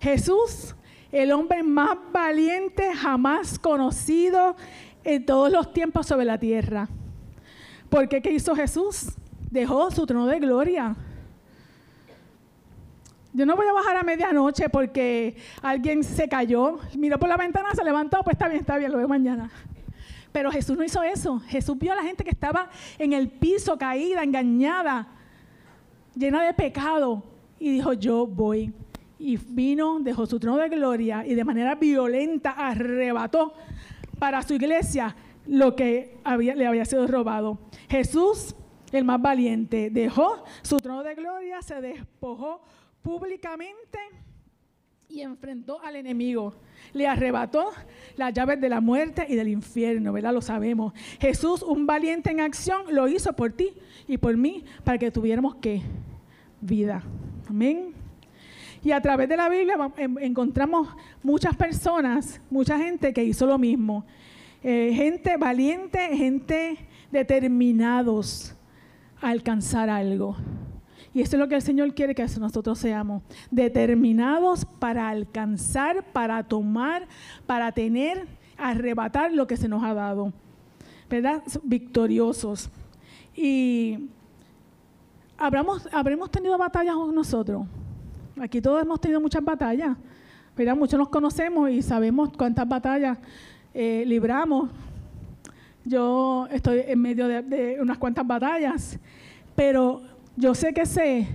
Jesús, 0.00 0.74
el 1.12 1.32
hombre 1.32 1.62
más 1.62 1.98
valiente 2.12 2.94
jamás 2.94 3.58
conocido 3.58 4.56
en 5.04 5.24
todos 5.26 5.50
los 5.50 5.72
tiempos 5.72 6.06
sobre 6.06 6.24
la 6.24 6.38
tierra. 6.38 6.88
Porque 7.88 8.22
¿qué 8.22 8.32
hizo 8.32 8.54
Jesús? 8.54 9.12
Dejó 9.50 9.90
su 9.90 10.06
trono 10.06 10.26
de 10.26 10.38
gloria. 10.38 10.94
Yo 13.32 13.46
no 13.46 13.54
voy 13.54 13.66
a 13.66 13.72
bajar 13.72 13.96
a 13.96 14.02
medianoche 14.02 14.68
porque 14.68 15.36
alguien 15.62 16.02
se 16.02 16.28
cayó, 16.28 16.78
miró 16.96 17.18
por 17.18 17.28
la 17.28 17.36
ventana, 17.36 17.74
se 17.74 17.84
levantó, 17.84 18.22
pues 18.24 18.34
está 18.34 18.48
bien, 18.48 18.60
está 18.60 18.76
bien, 18.76 18.90
lo 18.90 18.98
veo 18.98 19.08
mañana. 19.08 19.50
Pero 20.32 20.50
Jesús 20.50 20.76
no 20.76 20.84
hizo 20.84 21.02
eso. 21.02 21.40
Jesús 21.40 21.76
vio 21.78 21.92
a 21.92 21.96
la 21.96 22.02
gente 22.02 22.24
que 22.24 22.30
estaba 22.30 22.70
en 22.98 23.12
el 23.12 23.28
piso, 23.28 23.76
caída, 23.76 24.22
engañada, 24.22 25.08
llena 26.14 26.42
de 26.44 26.54
pecado. 26.54 27.22
Y 27.58 27.70
dijo, 27.70 27.92
yo 27.92 28.26
voy. 28.26 28.72
Y 29.18 29.36
vino, 29.36 29.98
dejó 30.00 30.26
su 30.26 30.38
trono 30.40 30.56
de 30.58 30.68
gloria 30.68 31.26
y 31.26 31.34
de 31.34 31.44
manera 31.44 31.74
violenta 31.74 32.52
arrebató 32.52 33.52
para 34.18 34.42
su 34.42 34.54
iglesia 34.54 35.14
lo 35.46 35.74
que 35.74 36.16
le 36.56 36.66
había 36.66 36.84
sido 36.84 37.06
robado. 37.06 37.58
Jesús, 37.88 38.54
el 38.92 39.04
más 39.04 39.20
valiente, 39.20 39.90
dejó 39.90 40.44
su 40.62 40.78
trono 40.78 41.02
de 41.02 41.14
gloria, 41.14 41.60
se 41.60 41.80
despojó 41.80 42.62
públicamente 43.02 43.98
y 45.08 45.20
enfrentó 45.20 45.80
al 45.82 45.96
enemigo. 45.96 46.54
Le 46.92 47.06
arrebató 47.06 47.70
las 48.16 48.32
llaves 48.32 48.60
de 48.60 48.68
la 48.68 48.80
muerte 48.80 49.26
y 49.28 49.34
del 49.34 49.48
infierno, 49.48 50.12
¿verdad? 50.12 50.32
Lo 50.32 50.42
sabemos. 50.42 50.92
Jesús, 51.20 51.62
un 51.62 51.86
valiente 51.86 52.30
en 52.30 52.40
acción, 52.40 52.82
lo 52.90 53.08
hizo 53.08 53.32
por 53.32 53.52
ti 53.52 53.72
y 54.08 54.18
por 54.18 54.36
mí 54.36 54.64
para 54.84 54.98
que 54.98 55.10
tuviéramos 55.10 55.56
qué? 55.56 55.82
Vida. 56.60 57.02
Amén. 57.48 57.94
Y 58.82 58.92
a 58.92 59.00
través 59.00 59.28
de 59.28 59.36
la 59.36 59.48
Biblia 59.48 59.76
encontramos 60.20 60.88
muchas 61.22 61.54
personas, 61.54 62.40
mucha 62.50 62.78
gente 62.78 63.12
que 63.12 63.22
hizo 63.22 63.46
lo 63.46 63.58
mismo. 63.58 64.04
Eh, 64.62 64.92
gente 64.94 65.36
valiente, 65.36 66.16
gente 66.16 66.78
determinados 67.10 68.54
a 69.20 69.30
alcanzar 69.30 69.90
algo. 69.90 70.36
Y 71.12 71.22
eso 71.22 71.36
es 71.36 71.40
lo 71.40 71.48
que 71.48 71.56
el 71.56 71.62
Señor 71.62 71.92
quiere 71.94 72.14
que 72.14 72.24
nosotros 72.38 72.78
seamos, 72.78 73.22
determinados 73.50 74.64
para 74.64 75.08
alcanzar, 75.08 76.04
para 76.12 76.44
tomar, 76.44 77.08
para 77.46 77.72
tener, 77.72 78.26
arrebatar 78.56 79.32
lo 79.32 79.46
que 79.46 79.56
se 79.56 79.68
nos 79.68 79.82
ha 79.82 79.92
dado. 79.92 80.32
¿Verdad? 81.08 81.42
Victoriosos. 81.64 82.70
Y 83.34 84.08
habremos, 85.36 85.88
habremos 85.92 86.30
tenido 86.30 86.56
batallas 86.56 86.94
nosotros. 87.12 87.66
Aquí 88.40 88.60
todos 88.60 88.80
hemos 88.80 89.00
tenido 89.00 89.20
muchas 89.20 89.42
batallas. 89.42 89.96
¿verdad? 90.56 90.76
Muchos 90.76 90.98
nos 90.98 91.08
conocemos 91.08 91.70
y 91.70 91.82
sabemos 91.82 92.30
cuántas 92.36 92.68
batallas 92.68 93.18
eh, 93.74 94.04
libramos. 94.06 94.70
Yo 95.84 96.46
estoy 96.50 96.82
en 96.86 97.00
medio 97.00 97.26
de 97.26 97.78
unas 97.80 97.98
cuantas 97.98 98.26
batallas, 98.26 98.98
pero 99.56 100.02
yo 100.40 100.54
sé 100.54 100.72
que 100.72 100.86
sé 100.86 101.28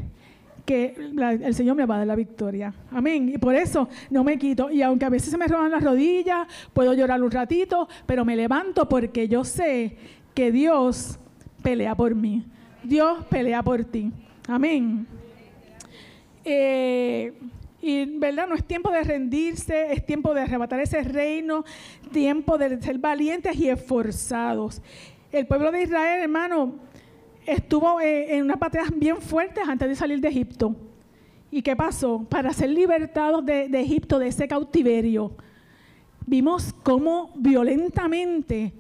que 0.66 0.96
el 1.44 1.54
Señor 1.54 1.76
me 1.76 1.86
va 1.86 1.96
a 1.96 1.98
dar 2.00 2.08
la 2.08 2.16
victoria. 2.16 2.74
Amén. 2.92 3.30
Y 3.30 3.38
por 3.38 3.56
eso 3.56 3.88
no 4.10 4.24
me 4.24 4.38
quito. 4.38 4.72
Y 4.72 4.82
aunque 4.82 5.06
a 5.06 5.10
veces 5.10 5.30
se 5.30 5.38
me 5.38 5.48
roban 5.48 5.72
las 5.72 5.84
rodillas, 5.84 6.48
puedo 6.74 6.94
llorar 6.94 7.22
un 7.22 7.32
ratito, 7.32 7.88
pero 8.06 8.26
me 8.26 8.36
levanto 8.36 8.90
porque 8.90 9.28
yo 9.28 9.44
sé 9.44 9.96
que 10.34 10.52
Dios 10.52 11.20
pelea 11.62 11.96
por 11.96 12.16
mí. 12.16 12.44
Dios 12.84 13.24
pelea 13.26 13.62
por 13.64 13.86
ti. 13.86 14.12
Amén. 14.48 15.08
Eh, 16.44 17.34
y 17.82 18.06
verdad, 18.18 18.48
no 18.48 18.56
es 18.56 18.64
tiempo 18.64 18.90
de 18.92 19.04
rendirse, 19.04 19.94
es 19.94 20.06
tiempo 20.06 20.34
de 20.34 20.42
arrebatar 20.42 20.80
ese 20.80 21.04
reino, 21.04 21.64
tiempo 22.12 22.58
de 22.58 22.82
ser 22.82 22.98
valientes 22.98 23.56
y 23.56 23.70
esforzados. 23.70 24.82
El 25.32 25.46
pueblo 25.46 25.72
de 25.72 25.84
Israel, 25.84 26.24
hermano, 26.24 26.74
estuvo 27.46 28.00
eh, 28.02 28.36
en 28.36 28.44
unas 28.44 28.60
batallas 28.60 28.90
bien 28.96 29.22
fuertes 29.22 29.68
antes 29.68 29.88
de 29.88 29.96
salir 29.96 30.20
de 30.20 30.28
Egipto. 30.28 30.76
¿Y 31.52 31.62
qué 31.62 31.76
pasó? 31.76 32.26
Para 32.30 32.52
ser 32.54 32.70
libertados 32.70 33.46
de, 33.46 33.66
Egipto, 33.80 34.20
de 34.20 34.28
ese 34.28 34.48
cautiverio, 34.48 35.32
vimos 36.26 36.74
cómo 36.84 37.32
violentamente 37.36 38.74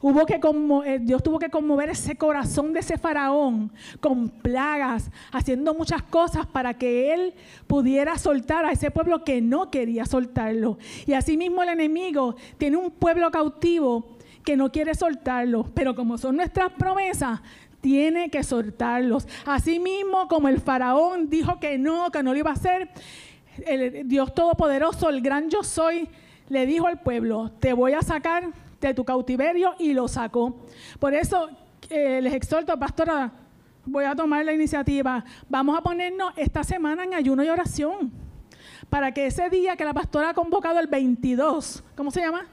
hubo 0.00 0.26
que 0.26 0.40
eh, 0.84 0.98
Dios 1.00 1.22
tuvo 1.22 1.38
que 1.38 1.48
conmover 1.48 1.88
ese 1.88 2.16
corazón 2.16 2.72
de 2.72 2.80
ese 2.80 2.98
faraón 2.98 3.72
con 4.00 4.28
plagas, 4.28 5.10
haciendo 5.30 5.74
muchas 5.74 6.02
cosas 6.02 6.44
para 6.44 6.74
que 6.74 7.14
él 7.14 7.34
pudiera 7.66 8.18
soltar 8.18 8.66
a 8.66 8.72
ese 8.72 8.90
pueblo 8.90 9.24
que 9.24 9.40
no 9.40 9.70
quería 9.70 10.04
soltarlo. 10.04 10.76
Y 11.06 11.12
asimismo 11.12 11.62
el 11.62 11.70
enemigo 11.70 12.34
tiene 12.58 12.76
un 12.76 12.90
pueblo 12.90 13.30
cautivo 13.30 14.16
que 14.44 14.56
no 14.56 14.72
quiere 14.72 14.94
soltarlo, 14.94 15.70
pero 15.72 15.94
como 15.94 16.18
son 16.18 16.36
nuestras 16.36 16.72
promesas, 16.72 17.40
tiene 17.82 18.30
que 18.30 18.42
soltarlos. 18.42 19.28
Así 19.44 19.78
mismo 19.78 20.28
como 20.28 20.48
el 20.48 20.60
faraón 20.60 21.28
dijo 21.28 21.60
que 21.60 21.76
no, 21.76 22.10
que 22.10 22.22
no 22.22 22.32
lo 22.32 22.38
iba 22.38 22.50
a 22.50 22.54
hacer, 22.54 22.88
el 23.66 24.08
Dios 24.08 24.34
Todopoderoso, 24.34 25.10
el 25.10 25.20
gran 25.20 25.50
yo 25.50 25.62
soy, 25.62 26.08
le 26.48 26.64
dijo 26.64 26.86
al 26.86 27.00
pueblo, 27.00 27.52
te 27.60 27.74
voy 27.74 27.92
a 27.92 28.00
sacar 28.00 28.44
de 28.80 28.94
tu 28.94 29.04
cautiverio 29.04 29.74
y 29.78 29.92
lo 29.92 30.08
sacó. 30.08 30.64
Por 30.98 31.12
eso 31.12 31.50
eh, 31.90 32.20
les 32.22 32.32
exhorto, 32.32 32.78
pastora, 32.78 33.30
voy 33.84 34.04
a 34.04 34.14
tomar 34.14 34.44
la 34.44 34.52
iniciativa. 34.52 35.24
Vamos 35.48 35.76
a 35.76 35.82
ponernos 35.82 36.32
esta 36.36 36.64
semana 36.64 37.04
en 37.04 37.14
ayuno 37.14 37.44
y 37.44 37.48
oración 37.48 38.12
para 38.88 39.12
que 39.12 39.26
ese 39.26 39.50
día 39.50 39.76
que 39.76 39.84
la 39.84 39.92
pastora 39.92 40.30
ha 40.30 40.34
convocado 40.34 40.78
el 40.78 40.86
22, 40.86 41.84
¿cómo 41.96 42.10
se 42.10 42.20
llama? 42.20 42.46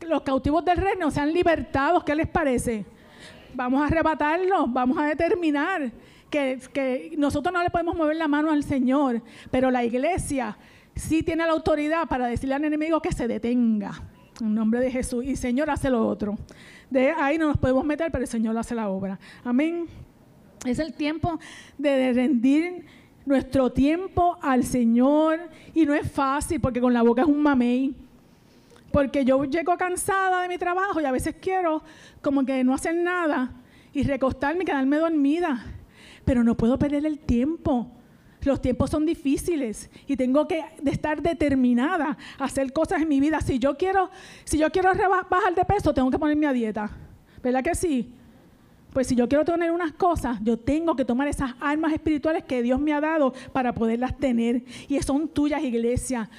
Los 0.00 0.22
cautivos 0.22 0.64
del 0.64 0.76
reino 0.76 1.10
sean 1.10 1.32
libertados, 1.32 2.04
¿qué 2.04 2.14
les 2.14 2.28
parece? 2.28 2.86
Vamos 3.54 3.82
a 3.82 3.86
arrebatarlo, 3.86 4.66
vamos 4.66 4.98
a 4.98 5.04
determinar 5.04 5.92
que, 6.30 7.14
nosotros 7.16 7.52
no 7.52 7.62
le 7.62 7.70
podemos 7.70 7.96
mover 7.96 8.16
la 8.16 8.28
mano 8.28 8.50
al 8.50 8.62
Señor, 8.62 9.22
pero 9.50 9.70
la 9.70 9.84
iglesia 9.84 10.56
sí 10.94 11.22
tiene 11.22 11.46
la 11.46 11.52
autoridad 11.52 12.06
para 12.08 12.26
decirle 12.26 12.54
al 12.54 12.64
enemigo 12.64 13.00
que 13.00 13.12
se 13.12 13.28
detenga. 13.28 14.02
En 14.40 14.54
nombre 14.54 14.78
de 14.78 14.90
Jesús. 14.90 15.24
Y 15.24 15.34
Señor 15.34 15.68
hace 15.68 15.90
lo 15.90 16.06
otro. 16.06 16.36
De 16.90 17.10
ahí 17.10 17.38
no 17.38 17.48
nos 17.48 17.56
podemos 17.56 17.84
meter, 17.84 18.10
pero 18.12 18.22
el 18.22 18.28
Señor 18.28 18.56
hace 18.56 18.74
la 18.74 18.88
obra. 18.88 19.18
Amén. 19.42 19.86
Es 20.64 20.78
el 20.78 20.94
tiempo 20.94 21.40
de 21.76 22.12
rendir 22.12 22.84
nuestro 23.26 23.72
tiempo 23.72 24.38
al 24.40 24.62
Señor. 24.62 25.40
Y 25.74 25.86
no 25.86 25.94
es 25.94 26.08
fácil 26.08 26.60
porque 26.60 26.80
con 26.80 26.94
la 26.94 27.02
boca 27.02 27.22
es 27.22 27.28
un 27.28 27.42
mamey. 27.42 27.96
Porque 28.92 29.24
yo 29.24 29.44
llego 29.44 29.76
cansada 29.76 30.42
de 30.42 30.48
mi 30.48 30.58
trabajo 30.58 31.00
y 31.00 31.04
a 31.04 31.12
veces 31.12 31.36
quiero 31.40 31.82
como 32.22 32.44
que 32.44 32.64
no 32.64 32.74
hacer 32.74 32.94
nada 32.94 33.52
y 33.92 34.02
recostarme 34.02 34.62
y 34.62 34.66
quedarme 34.66 34.96
dormida. 34.96 35.64
Pero 36.24 36.42
no 36.42 36.56
puedo 36.56 36.78
perder 36.78 37.04
el 37.06 37.18
tiempo. 37.18 37.90
Los 38.42 38.62
tiempos 38.62 38.90
son 38.90 39.04
difíciles 39.04 39.90
y 40.06 40.16
tengo 40.16 40.46
que 40.46 40.64
estar 40.86 41.20
determinada 41.20 42.16
a 42.38 42.44
hacer 42.44 42.72
cosas 42.72 43.02
en 43.02 43.08
mi 43.08 43.20
vida. 43.20 43.40
Si 43.40 43.58
yo 43.58 43.76
quiero, 43.76 44.10
si 44.44 44.58
yo 44.58 44.70
quiero 44.70 44.90
bajar 45.28 45.54
de 45.54 45.64
peso, 45.64 45.92
tengo 45.92 46.10
que 46.10 46.18
ponerme 46.18 46.46
a 46.46 46.52
dieta. 46.52 46.90
¿Verdad 47.42 47.62
que 47.62 47.74
sí? 47.74 48.12
Pues 48.92 49.06
si 49.08 49.14
yo 49.14 49.28
quiero 49.28 49.44
tener 49.44 49.70
unas 49.70 49.92
cosas, 49.92 50.38
yo 50.42 50.58
tengo 50.58 50.96
que 50.96 51.04
tomar 51.04 51.28
esas 51.28 51.54
armas 51.60 51.92
espirituales 51.92 52.44
que 52.44 52.62
Dios 52.62 52.80
me 52.80 52.94
ha 52.94 53.00
dado 53.00 53.34
para 53.52 53.74
poderlas 53.74 54.16
tener. 54.16 54.64
Y 54.88 55.00
son 55.02 55.28
tuyas, 55.28 55.62
iglesia 55.62 56.30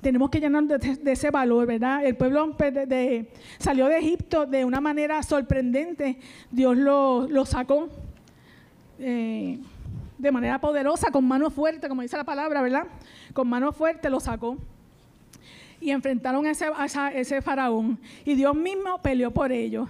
tenemos 0.00 0.30
que 0.30 0.40
llenarnos 0.40 0.80
de, 0.80 1.12
ese 1.12 1.30
valor, 1.30 1.66
¿verdad? 1.66 2.04
El 2.04 2.16
pueblo 2.16 2.56
salió 3.58 3.86
de 3.86 3.98
Egipto 3.98 4.46
de 4.46 4.64
una 4.64 4.80
manera 4.80 5.22
sorprendente. 5.22 6.18
Dios 6.50 6.76
lo, 6.76 7.44
sacó 7.44 7.88
eh, 9.00 9.58
de 10.16 10.32
manera 10.32 10.60
poderosa, 10.60 11.10
con 11.10 11.26
mano 11.26 11.50
fuerte, 11.50 11.88
como 11.88 12.02
dice 12.02 12.16
la 12.16 12.24
palabra, 12.24 12.62
¿verdad? 12.62 12.86
Con 13.32 13.48
mano 13.48 13.72
fuerte 13.72 14.08
lo 14.08 14.20
sacó. 14.20 14.56
Y 15.80 15.90
enfrentaron 15.90 16.46
a 16.46 16.50
ese, 16.50 16.66
a 16.66 17.12
ese 17.12 17.42
faraón. 17.42 17.98
Y 18.24 18.34
Dios 18.34 18.54
mismo 18.54 19.00
peleó 19.02 19.32
por 19.32 19.52
ellos. 19.52 19.88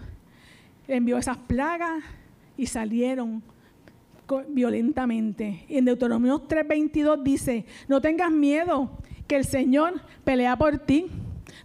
Envió 0.86 1.18
esas 1.18 1.36
plagas 1.36 2.02
y 2.56 2.66
salieron 2.66 3.42
violentamente. 4.48 5.64
Y 5.68 5.78
en 5.78 5.84
Deuteronomio 5.84 6.46
3:22 6.46 7.22
dice, 7.22 7.64
no 7.88 8.00
tengas 8.00 8.30
miedo 8.30 8.90
que 9.28 9.36
el 9.36 9.44
Señor 9.44 10.00
pelea 10.24 10.56
por 10.56 10.78
ti. 10.78 11.06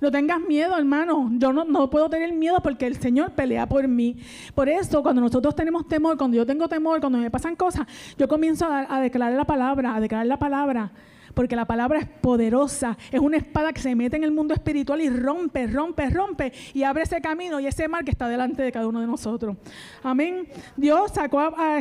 No 0.01 0.11
tengas 0.11 0.41
miedo, 0.41 0.77
hermano. 0.77 1.31
Yo 1.33 1.53
no, 1.53 1.89
puedo 1.89 2.09
tener 2.09 2.33
miedo 2.33 2.59
porque 2.61 2.85
el 2.85 2.97
Señor 2.97 3.31
pelea 3.31 3.67
por 3.67 3.87
mí. 3.87 4.17
Por 4.53 4.67
eso, 4.67 5.01
cuando 5.01 5.21
nosotros 5.21 5.55
tenemos 5.55 5.87
temor, 5.87 6.17
cuando 6.17 6.35
yo 6.35 6.45
tengo 6.45 6.67
temor, 6.67 6.99
cuando 6.99 7.17
me 7.19 7.31
pasan 7.31 7.55
cosas, 7.55 7.87
yo 8.17 8.27
comienzo 8.27 8.67
a, 8.67 8.99
declarar 8.99 9.37
la 9.37 9.45
palabra, 9.45 9.95
a 9.95 10.01
declarar 10.01 10.27
la 10.27 10.37
palabra. 10.37 10.91
Porque 11.33 11.55
la 11.55 11.65
palabra 11.65 11.97
es 11.97 12.05
poderosa, 12.05 12.95
es 13.11 13.19
una 13.19 13.37
espada 13.37 13.73
que 13.73 13.81
se 13.81 13.95
mete 13.95 14.17
en 14.17 14.23
el 14.23 14.31
mundo 14.31 14.53
espiritual 14.53 15.01
y 15.01 15.09
rompe, 15.09 15.65
rompe, 15.65 16.07
rompe 16.11 16.53
y 16.75 16.83
abre 16.83 17.03
ese 17.03 17.21
camino 17.21 17.59
y 17.59 17.65
ese 17.65 17.87
mar 17.87 18.05
que 18.05 18.11
está 18.11 18.27
delante 18.27 18.61
de 18.61 18.71
cada 18.71 18.85
uno 18.87 18.99
de 18.99 19.07
nosotros. 19.07 19.57
Amén. 20.03 20.47
Dios 20.77 21.11
sacó 21.11 21.39
a, 21.39 21.79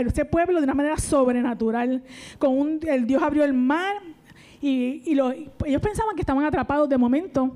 ese 0.00 0.24
pueblo 0.24 0.58
de 0.58 0.64
una 0.64 0.74
manera 0.74 0.96
sobrenatural. 0.96 2.02
Con 2.38 2.80
el 2.86 3.06
Dios 3.06 3.22
abrió 3.22 3.44
el 3.44 3.52
mar 3.52 3.96
y, 4.66 5.02
ellos 5.10 5.82
pensaban 5.82 6.16
que 6.16 6.22
estaban 6.22 6.42
atrapados 6.42 6.88
de 6.88 6.96
momento, 6.96 7.54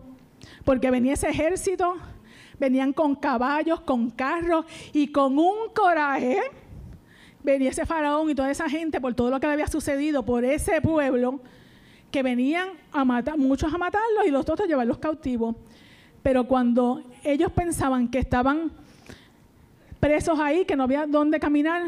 porque 0.63 0.91
venía 0.91 1.15
ese 1.15 1.31
ejército, 1.31 1.97
venían 2.59 2.93
con 2.93 3.15
caballos, 3.15 3.81
con 3.81 4.11
carros 4.11 4.67
y 4.93 5.11
con 5.11 5.39
un 5.39 5.71
coraje. 5.75 6.39
Venía 7.43 7.71
ese 7.71 7.87
faraón 7.87 8.29
y 8.29 8.35
toda 8.35 8.51
esa 8.51 8.69
gente 8.69 9.01
por 9.01 9.15
todo 9.15 9.31
lo 9.31 9.41
que 9.41 9.47
le 9.47 9.55
había 9.55 9.69
sucedido 9.69 10.23
por 10.23 10.45
ese 10.45 10.83
pueblo, 10.83 11.41
que 12.11 12.23
venían 12.23 12.69
a 12.93 13.07
matar, 13.07 13.39
muchos 13.39 13.73
a 13.73 13.79
matarlos 13.79 14.27
y 14.27 14.31
los 14.31 14.43
otros 14.43 14.61
a 14.61 14.67
llevarlos 14.67 14.99
cautivos. 14.99 15.57
Pero 16.23 16.47
cuando 16.47 17.03
ellos 17.25 17.51
pensaban 17.53 18.09
que 18.09 18.19
estaban 18.19 18.71
presos 19.99 20.39
ahí, 20.39 20.67
que 20.67 20.77
no 20.77 20.83
había 20.83 21.07
dónde 21.07 21.41
caminar, 21.41 21.85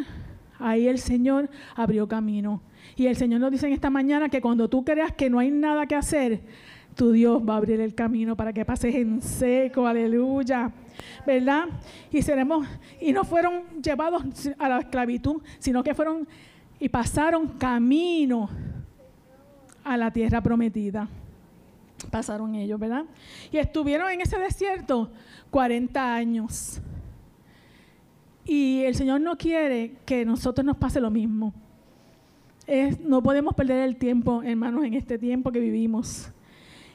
ahí 0.59 0.89
el 0.89 0.99
Señor 0.99 1.51
abrió 1.77 2.09
camino. 2.09 2.63
Y 3.01 3.07
el 3.07 3.17
Señor 3.17 3.41
nos 3.41 3.51
dice 3.51 3.67
en 3.67 3.73
esta 3.73 3.89
mañana 3.89 4.29
que 4.29 4.43
cuando 4.43 4.69
tú 4.69 4.85
creas 4.85 5.11
que 5.13 5.31
no 5.31 5.39
hay 5.39 5.51
nada 5.51 5.87
que 5.87 5.95
hacer, 5.95 6.43
tu 6.95 7.13
Dios 7.13 7.41
va 7.49 7.55
a 7.55 7.57
abrir 7.57 7.81
el 7.81 7.95
camino 7.95 8.37
para 8.37 8.53
que 8.53 8.63
pases 8.67 8.95
en 8.95 9.23
seco, 9.23 9.87
aleluya. 9.87 10.71
¿Verdad? 11.27 11.65
Y 12.13 12.21
seremos, 12.21 12.67
y 13.01 13.15
no 13.15 13.25
fueron 13.25 13.63
llevados 13.83 14.23
a 14.59 14.69
la 14.69 14.81
esclavitud, 14.81 15.41
sino 15.59 15.83
que 15.83 15.95
fueron 15.95 16.29
y 16.79 16.91
pasaron 16.91 17.49
camino 17.57 18.51
a 19.83 19.97
la 19.97 20.11
tierra 20.11 20.43
prometida. 20.43 21.09
Pasaron 22.11 22.55
ellos, 22.55 22.79
¿verdad? 22.79 23.07
Y 23.51 23.57
estuvieron 23.57 24.11
en 24.11 24.21
ese 24.21 24.39
desierto 24.39 25.11
40 25.49 26.15
años. 26.17 26.83
Y 28.45 28.83
el 28.83 28.95
Señor 28.95 29.23
no 29.23 29.39
quiere 29.39 29.97
que 30.05 30.27
nosotros 30.27 30.67
nos 30.67 30.77
pase 30.77 31.01
lo 31.01 31.11
mismo. 31.11 31.55
No 33.01 33.23
podemos 33.23 33.55
perder 33.55 33.83
el 33.89 33.97
tiempo, 33.97 34.43
hermanos, 34.45 34.85
en 34.85 34.95
este 34.95 35.19
tiempo 35.19 35.51
que 35.51 35.59
vivimos. 35.59 36.31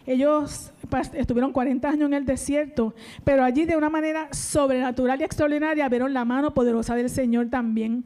Ellos 0.05 0.71
estuvieron 1.13 1.51
40 1.51 1.89
años 1.89 2.05
en 2.07 2.13
el 2.13 2.25
desierto, 2.25 2.93
pero 3.23 3.43
allí 3.43 3.65
de 3.65 3.75
una 3.75 3.89
manera 3.89 4.31
sobrenatural 4.31 5.19
y 5.19 5.23
extraordinaria 5.23 5.89
vieron 5.89 6.13
la 6.13 6.23
mano 6.23 6.53
poderosa 6.53 6.95
del 6.95 7.09
Señor 7.09 7.49
también. 7.49 8.03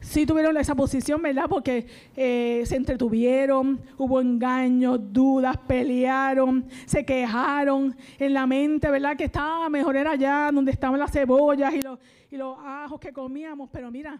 Sí 0.00 0.26
tuvieron 0.26 0.56
esa 0.56 0.74
posición, 0.74 1.22
¿verdad? 1.22 1.44
Porque 1.48 1.86
eh, 2.16 2.62
se 2.66 2.74
entretuvieron, 2.74 3.78
hubo 3.96 4.20
engaños, 4.20 4.98
dudas, 5.12 5.56
pelearon, 5.58 6.64
se 6.86 7.04
quejaron 7.04 7.94
en 8.18 8.34
la 8.34 8.44
mente, 8.46 8.90
¿verdad? 8.90 9.16
Que 9.16 9.24
estaba 9.24 9.68
mejor 9.68 9.96
era 9.96 10.12
allá 10.12 10.50
donde 10.52 10.72
estaban 10.72 10.98
las 10.98 11.12
cebollas 11.12 11.72
y 11.74 11.82
los, 11.82 12.00
y 12.28 12.36
los 12.36 12.58
ajos 12.58 12.98
que 12.98 13.12
comíamos, 13.12 13.68
pero 13.70 13.92
mira, 13.92 14.18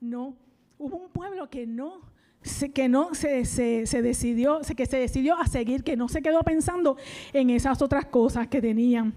no, 0.00 0.34
hubo 0.82 0.96
un 0.96 1.08
pueblo 1.10 1.48
que 1.48 1.66
no 1.66 2.00
que 2.74 2.88
no 2.88 3.14
se, 3.14 3.44
se, 3.44 4.02
decidió, 4.02 4.60
que 4.76 4.86
se 4.86 4.96
decidió 4.96 5.38
a 5.38 5.46
seguir, 5.46 5.84
que 5.84 5.96
no 5.96 6.08
se 6.08 6.22
quedó 6.22 6.42
pensando 6.42 6.96
en 7.32 7.50
esas 7.50 7.80
otras 7.82 8.06
cosas 8.06 8.48
que 8.48 8.60
tenían. 8.60 9.14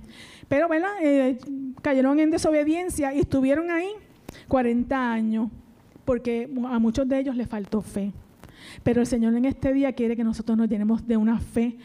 Pero, 0.47 0.69
¿verdad? 0.69 0.91
Eh, 1.01 1.39
cayeron 1.81 2.19
en 2.19 2.29
desobediencia 2.29 3.15
y 3.15 3.21
estuvieron 3.21 3.71
ahí 3.71 3.89
40 4.47 5.11
años, 5.11 5.49
porque 6.05 6.47
a 6.69 6.77
muchos 6.77 7.07
de 7.07 7.19
ellos 7.19 7.35
les 7.35 7.47
faltó 7.47 7.81
fe. 7.81 8.13
Pero 8.83 9.01
el 9.01 9.07
Señor 9.07 9.33
en 9.33 9.45
este 9.45 9.73
día 9.73 9.93
quiere 9.93 10.15
que 10.15 10.23
nosotros 10.23 10.55
nos 10.55 10.69
llenemos 10.69 11.07
de 11.07 11.17
una 11.17 11.39
fe 11.39 11.77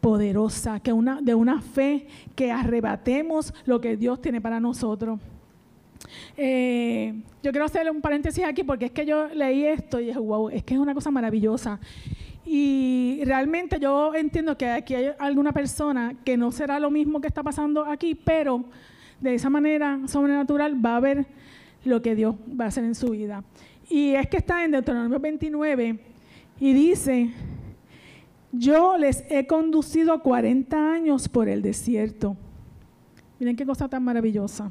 poderosa, 0.00 0.78
que 0.78 0.92
una, 0.92 1.20
de 1.20 1.34
una 1.34 1.60
fe 1.60 2.06
que 2.36 2.52
arrebatemos 2.52 3.52
lo 3.66 3.80
que 3.80 3.96
Dios 3.96 4.22
tiene 4.22 4.40
para 4.40 4.60
nosotros. 4.60 5.18
Eh, 6.36 7.22
yo 7.42 7.50
quiero 7.50 7.64
hacerle 7.64 7.90
un 7.90 8.00
paréntesis 8.00 8.44
aquí 8.44 8.64
porque 8.64 8.86
es 8.86 8.90
que 8.90 9.06
yo 9.06 9.28
leí 9.28 9.64
esto 9.64 10.00
y 10.00 10.06
dije, 10.06 10.18
wow, 10.18 10.48
es 10.48 10.62
que 10.62 10.74
es 10.74 10.80
una 10.80 10.94
cosa 10.94 11.10
maravillosa. 11.10 11.78
Y 12.44 13.20
realmente 13.24 13.78
yo 13.78 14.14
entiendo 14.14 14.56
que 14.56 14.68
aquí 14.68 14.94
hay 14.94 15.12
alguna 15.18 15.52
persona 15.52 16.14
que 16.24 16.36
no 16.36 16.50
será 16.50 16.80
lo 16.80 16.90
mismo 16.90 17.20
que 17.20 17.28
está 17.28 17.42
pasando 17.42 17.84
aquí, 17.84 18.14
pero 18.14 18.64
de 19.20 19.34
esa 19.34 19.50
manera 19.50 20.00
sobrenatural 20.06 20.84
va 20.84 20.96
a 20.96 21.00
ver 21.00 21.26
lo 21.84 22.02
que 22.02 22.14
Dios 22.14 22.34
va 22.58 22.64
a 22.64 22.68
hacer 22.68 22.84
en 22.84 22.94
su 22.94 23.10
vida. 23.10 23.44
Y 23.88 24.14
es 24.14 24.26
que 24.28 24.38
está 24.38 24.64
en 24.64 24.72
Deuteronomio 24.72 25.18
29 25.18 25.98
y 26.58 26.72
dice, 26.72 27.30
yo 28.52 28.96
les 28.96 29.24
he 29.30 29.46
conducido 29.46 30.22
40 30.22 30.92
años 30.92 31.28
por 31.28 31.48
el 31.48 31.62
desierto. 31.62 32.36
Miren 33.38 33.56
qué 33.56 33.64
cosa 33.64 33.88
tan 33.88 34.02
maravillosa 34.02 34.70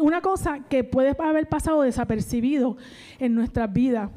una 0.00 0.20
cosa 0.20 0.60
que 0.68 0.84
puede 0.84 1.16
haber 1.18 1.48
pasado 1.48 1.82
desapercibido 1.82 2.76
en 3.18 3.34
nuestras 3.34 3.72
vidas. 3.72 4.10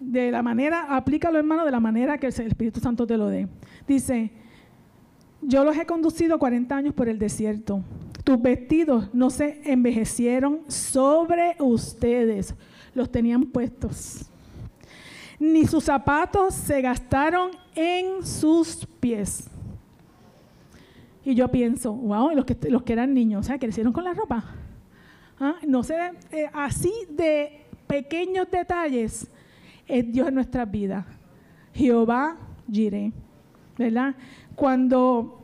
De 0.00 0.30
la 0.30 0.42
manera, 0.42 0.94
aplícalo 0.96 1.38
hermano, 1.38 1.64
de 1.64 1.70
la 1.70 1.80
manera 1.80 2.18
que 2.18 2.26
el 2.26 2.46
Espíritu 2.46 2.80
Santo 2.80 3.06
te 3.06 3.16
lo 3.16 3.28
dé. 3.28 3.48
Dice, 3.86 4.32
yo 5.40 5.64
los 5.64 5.76
he 5.76 5.86
conducido 5.86 6.38
40 6.38 6.76
años 6.76 6.94
por 6.94 7.08
el 7.08 7.18
desierto. 7.18 7.82
Tus 8.24 8.40
vestidos 8.40 9.08
no 9.12 9.30
se 9.30 9.60
envejecieron 9.64 10.60
sobre 10.68 11.56
ustedes, 11.58 12.54
los 12.94 13.10
tenían 13.10 13.44
puestos. 13.44 14.26
Ni 15.38 15.66
sus 15.66 15.84
zapatos 15.84 16.54
se 16.54 16.80
gastaron 16.80 17.50
en 17.74 18.24
sus 18.24 18.86
pies. 19.00 19.48
Y 21.24 21.34
yo 21.34 21.48
pienso, 21.48 21.92
wow, 21.92 22.30
los 22.34 22.44
que, 22.44 22.56
los 22.68 22.82
que 22.82 22.92
eran 22.92 23.14
niños, 23.14 23.40
o 23.40 23.42
sea, 23.42 23.58
crecieron 23.58 23.92
con 23.92 24.04
la 24.04 24.12
ropa. 24.12 24.44
¿Ah? 25.38 25.56
No 25.66 25.82
sé, 25.82 25.96
eh, 26.30 26.48
así 26.52 26.92
de 27.10 27.64
pequeños 27.86 28.50
detalles 28.50 29.28
es 29.86 30.12
Dios 30.12 30.28
en 30.28 30.34
nuestras 30.34 30.70
vidas. 30.70 31.04
Jehová 31.74 32.36
Jireh, 32.70 33.12
¿verdad? 33.78 34.14
Cuando 34.54 35.42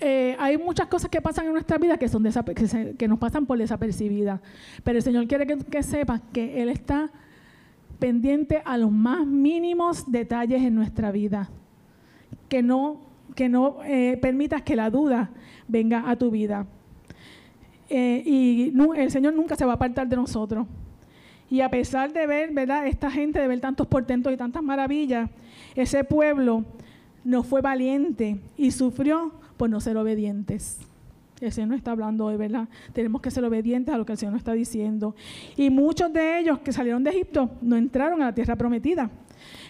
eh, 0.00 0.36
hay 0.38 0.58
muchas 0.58 0.86
cosas 0.88 1.10
que 1.10 1.20
pasan 1.20 1.46
en 1.46 1.52
nuestra 1.52 1.78
vida 1.78 1.96
que, 1.96 2.08
son 2.08 2.24
que, 2.98 3.08
nos 3.08 3.18
pasan 3.18 3.46
por 3.46 3.58
desapercibidas, 3.58 4.40
pero 4.82 4.98
el 4.98 5.02
Señor 5.02 5.26
quiere 5.26 5.46
que, 5.46 5.56
que 5.58 5.82
sepas 5.82 6.20
que 6.32 6.62
Él 6.62 6.68
está 6.68 7.10
pendiente 7.98 8.60
a 8.64 8.76
los 8.76 8.90
más 8.90 9.26
mínimos 9.26 10.10
detalles 10.10 10.62
en 10.62 10.74
nuestra 10.74 11.10
vida, 11.10 11.48
que 12.48 12.62
no 12.62 13.00
que 13.34 13.48
no 13.48 13.78
eh, 13.84 14.18
permitas 14.20 14.62
que 14.62 14.76
la 14.76 14.90
duda 14.90 15.30
venga 15.68 16.08
a 16.08 16.16
tu 16.16 16.30
vida. 16.30 16.66
Eh, 17.88 18.22
y 18.24 18.72
el 18.96 19.10
Señor 19.10 19.34
nunca 19.34 19.56
se 19.56 19.64
va 19.64 19.72
a 19.72 19.74
apartar 19.74 20.08
de 20.08 20.16
nosotros. 20.16 20.66
Y 21.50 21.60
a 21.60 21.70
pesar 21.70 22.12
de 22.12 22.26
ver, 22.26 22.52
¿verdad? 22.52 22.86
Esta 22.86 23.10
gente, 23.10 23.38
de 23.38 23.46
ver 23.46 23.60
tantos 23.60 23.86
portentos 23.86 24.32
y 24.32 24.36
tantas 24.36 24.62
maravillas, 24.62 25.30
ese 25.74 26.02
pueblo 26.04 26.64
no 27.22 27.42
fue 27.42 27.60
valiente 27.60 28.40
y 28.56 28.70
sufrió 28.70 29.32
por 29.56 29.70
no 29.70 29.80
ser 29.80 29.96
obedientes. 29.96 30.80
El 31.40 31.52
Señor 31.52 31.70
no 31.70 31.74
está 31.74 31.90
hablando 31.90 32.26
hoy, 32.26 32.36
¿verdad? 32.36 32.68
Tenemos 32.92 33.20
que 33.20 33.30
ser 33.30 33.44
obedientes 33.44 33.94
a 33.94 33.98
lo 33.98 34.06
que 34.06 34.12
el 34.12 34.18
Señor 34.18 34.36
está 34.36 34.52
diciendo. 34.52 35.14
Y 35.56 35.68
muchos 35.70 36.12
de 36.12 36.38
ellos 36.38 36.60
que 36.60 36.72
salieron 36.72 37.04
de 37.04 37.10
Egipto 37.10 37.50
no 37.60 37.76
entraron 37.76 38.22
a 38.22 38.26
la 38.26 38.34
tierra 38.34 38.56
prometida. 38.56 39.10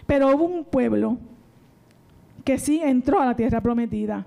Pero 0.07 0.35
hubo 0.35 0.45
un 0.45 0.65
pueblo 0.65 1.19
que 2.45 2.59
sí 2.59 2.81
entró 2.83 3.21
a 3.21 3.27
la 3.27 3.35
tierra 3.35 3.61
prometida. 3.61 4.27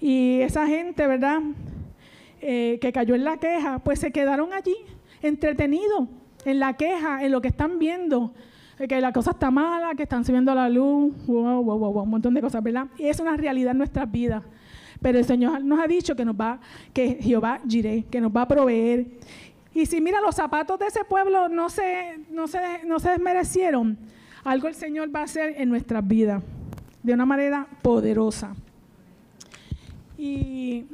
Y 0.00 0.40
esa 0.40 0.66
gente, 0.66 1.06
¿verdad? 1.06 1.40
Eh, 2.40 2.78
que 2.80 2.92
cayó 2.92 3.14
en 3.14 3.24
la 3.24 3.36
queja, 3.36 3.78
pues 3.78 4.00
se 4.00 4.10
quedaron 4.10 4.52
allí, 4.52 4.76
entretenidos, 5.22 6.08
en 6.44 6.58
la 6.58 6.74
queja, 6.74 7.24
en 7.24 7.32
lo 7.32 7.40
que 7.40 7.48
están 7.48 7.78
viendo, 7.78 8.34
eh, 8.78 8.88
que 8.88 9.00
la 9.00 9.12
cosa 9.12 9.30
está 9.30 9.50
mala, 9.50 9.94
que 9.94 10.02
están 10.02 10.24
subiendo 10.24 10.54
la 10.54 10.68
luz, 10.68 11.14
wow, 11.26 11.62
wow, 11.62 11.78
wow, 11.78 12.02
un 12.02 12.10
montón 12.10 12.34
de 12.34 12.40
cosas, 12.40 12.62
¿verdad? 12.62 12.86
Y 12.98 13.06
es 13.06 13.20
una 13.20 13.36
realidad 13.36 13.72
en 13.72 13.78
nuestras 13.78 14.10
vidas. 14.10 14.42
Pero 15.00 15.18
el 15.18 15.24
Señor 15.24 15.62
nos 15.64 15.80
ha 15.80 15.86
dicho 15.86 16.16
que 16.16 16.24
nos 16.24 16.34
va, 16.34 16.60
que 16.92 17.18
Jehová 17.20 17.60
giré, 17.68 18.04
que 18.10 18.20
nos 18.20 18.30
va 18.30 18.42
a 18.42 18.48
proveer. 18.48 19.06
Y 19.74 19.86
si 19.86 20.00
mira, 20.00 20.20
los 20.20 20.34
zapatos 20.34 20.78
de 20.78 20.86
ese 20.86 21.04
pueblo 21.04 21.48
no 21.48 21.68
se, 21.68 22.18
no 22.30 22.46
se, 22.46 22.58
no 22.86 22.98
se 22.98 23.10
desmerecieron, 23.10 23.98
algo 24.44 24.68
el 24.68 24.74
Señor 24.74 25.14
va 25.14 25.20
a 25.20 25.24
hacer 25.24 25.54
en 25.56 25.68
nuestras 25.68 26.06
vidas 26.06 26.42
de 27.04 27.12
una 27.12 27.26
manera 27.26 27.68
poderosa. 27.82 28.56
Y 30.16 30.86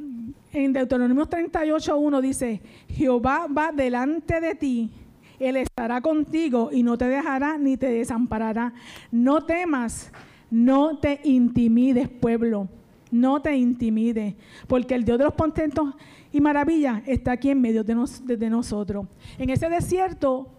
en 0.51 0.73
Deuteronomio 0.73 1.25
38.1 1.25 2.21
dice, 2.21 2.61
Jehová 2.89 3.47
va 3.47 3.71
delante 3.71 4.41
de 4.41 4.53
ti, 4.55 4.91
Él 5.39 5.55
estará 5.55 6.01
contigo 6.01 6.69
y 6.71 6.83
no 6.83 6.97
te 6.97 7.05
dejará 7.05 7.57
ni 7.57 7.77
te 7.77 7.87
desamparará. 7.87 8.73
No 9.09 9.45
temas, 9.45 10.11
no 10.49 10.97
te 10.97 11.21
intimides, 11.23 12.09
pueblo, 12.09 12.67
no 13.09 13.41
te 13.41 13.55
intimides, 13.55 14.35
porque 14.67 14.95
el 14.95 15.05
Dios 15.05 15.17
de 15.17 15.23
los 15.23 15.33
contentos 15.33 15.95
y 16.33 16.41
maravillas 16.41 17.01
está 17.05 17.31
aquí 17.31 17.49
en 17.51 17.61
medio 17.61 17.85
de, 17.85 18.37
de 18.37 18.49
nosotros. 18.49 19.07
En 19.37 19.49
ese 19.49 19.69
desierto 19.69 20.49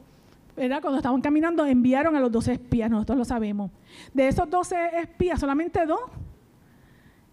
cuando 0.54 0.96
estaban 0.96 1.20
caminando, 1.20 1.64
enviaron 1.64 2.14
a 2.16 2.20
los 2.20 2.30
12 2.30 2.52
espías, 2.52 2.90
nosotros 2.90 3.18
lo 3.18 3.24
sabemos. 3.24 3.70
De 4.12 4.28
esos 4.28 4.48
12 4.48 4.76
espías, 5.00 5.40
solamente 5.40 5.86
dos 5.86 6.00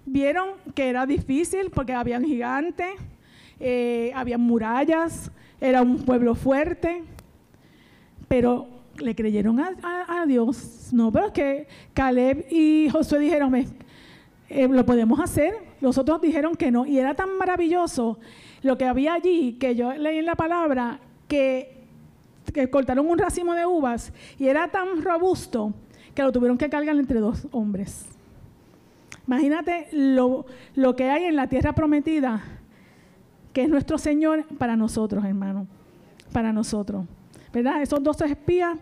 vieron 0.06 0.50
que 0.74 0.90
era 0.90 1.06
difícil 1.06 1.70
porque 1.70 1.94
habían 1.94 2.24
gigantes, 2.24 2.88
eh, 3.60 4.12
había 4.16 4.38
murallas, 4.38 5.32
era 5.62 5.82
un 5.82 6.04
pueblo 6.04 6.36
fuerte, 6.36 7.04
pero 8.28 8.68
le 8.98 9.16
creyeron 9.16 9.60
a, 9.60 10.26
Dios. 10.26 10.90
No, 10.92 11.12
pero 11.12 11.28
es 11.28 11.32
que 11.32 11.68
Caleb 11.94 12.46
y 12.50 12.90
Josué 12.90 13.20
dijeron, 13.20 13.54
eh, 13.56 14.68
lo 14.68 14.86
podemos 14.86 15.20
hacer. 15.20 15.54
Los 15.82 15.98
otros 15.98 16.22
dijeron 16.22 16.56
que 16.56 16.72
no. 16.72 16.86
Y 16.86 17.00
era 17.00 17.14
tan 17.16 17.38
maravilloso 17.38 18.20
lo 18.62 18.78
que 18.78 18.86
había 18.86 19.14
allí 19.14 19.54
que 19.54 19.76
yo 19.76 19.94
leí 19.94 20.18
en 20.18 20.26
la 20.26 20.36
palabra 20.36 21.00
que 21.28 21.79
que 22.52 22.70
cortaron 22.70 23.08
un 23.08 23.18
racimo 23.18 23.54
de 23.54 23.66
uvas 23.66 24.14
y 24.38 24.48
era 24.48 24.68
tan 24.68 25.02
robusto 25.02 25.74
que 26.14 26.24
lo 26.24 26.32
tuvieron 26.32 26.58
que 26.58 26.70
cargar 26.70 26.96
entre 26.96 27.20
dos 27.20 27.48
hombres. 27.52 28.06
Imagínate 29.28 29.88
lo, 29.92 30.46
lo 30.76 30.96
que 30.96 31.10
hay 31.10 31.26
en 31.26 31.36
la 31.36 31.48
tierra 31.48 31.74
prometida, 31.74 32.42
que 33.54 33.64
es 33.64 33.70
nuestro 33.70 33.98
Señor 33.98 34.46
para 34.58 34.76
nosotros, 34.76 35.24
hermano, 35.24 35.68
para 36.34 36.52
nosotros. 36.52 37.06
¿Verdad? 37.54 37.82
Esos 37.82 38.02
dos 38.04 38.22
espías 38.22 38.78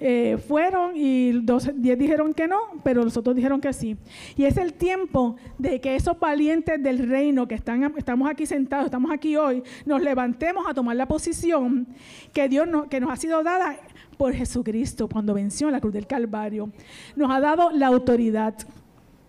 eh, 0.00 0.38
fueron 0.48 0.96
y 0.96 1.32
10 1.32 1.98
dijeron 1.98 2.34
que 2.34 2.48
no, 2.48 2.58
pero 2.82 3.04
los 3.04 3.16
otros 3.16 3.36
dijeron 3.36 3.60
que 3.60 3.72
sí. 3.72 3.96
Y 4.36 4.44
es 4.44 4.56
el 4.56 4.74
tiempo 4.74 5.36
de 5.56 5.80
que 5.80 5.94
esos 5.94 6.18
valientes 6.18 6.82
del 6.82 7.08
reino 7.08 7.46
que 7.46 7.54
están, 7.54 7.94
estamos 7.96 8.28
aquí 8.28 8.44
sentados, 8.44 8.86
estamos 8.86 9.12
aquí 9.12 9.36
hoy, 9.36 9.62
nos 9.86 10.02
levantemos 10.02 10.66
a 10.68 10.74
tomar 10.74 10.96
la 10.96 11.06
posición 11.06 11.86
que 12.32 12.48
Dios 12.48 12.68
que 12.90 12.98
nos 13.00 13.10
ha 13.10 13.16
sido 13.16 13.42
dada 13.42 13.76
por 14.18 14.32
Jesucristo 14.34 15.08
cuando 15.08 15.32
venció 15.32 15.68
en 15.68 15.72
la 15.72 15.80
cruz 15.80 15.92
del 15.92 16.06
Calvario. 16.06 16.70
Nos 17.14 17.30
ha 17.30 17.40
dado 17.40 17.70
la 17.70 17.86
autoridad, 17.86 18.54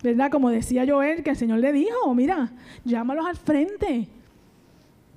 ¿verdad? 0.02 0.30
Como 0.30 0.50
decía 0.50 0.84
Joel, 0.86 1.22
que 1.22 1.30
el 1.30 1.36
Señor 1.36 1.60
le 1.60 1.72
dijo, 1.72 2.12
mira, 2.14 2.50
llámalos 2.84 3.24
al 3.26 3.36
frente. 3.36 4.08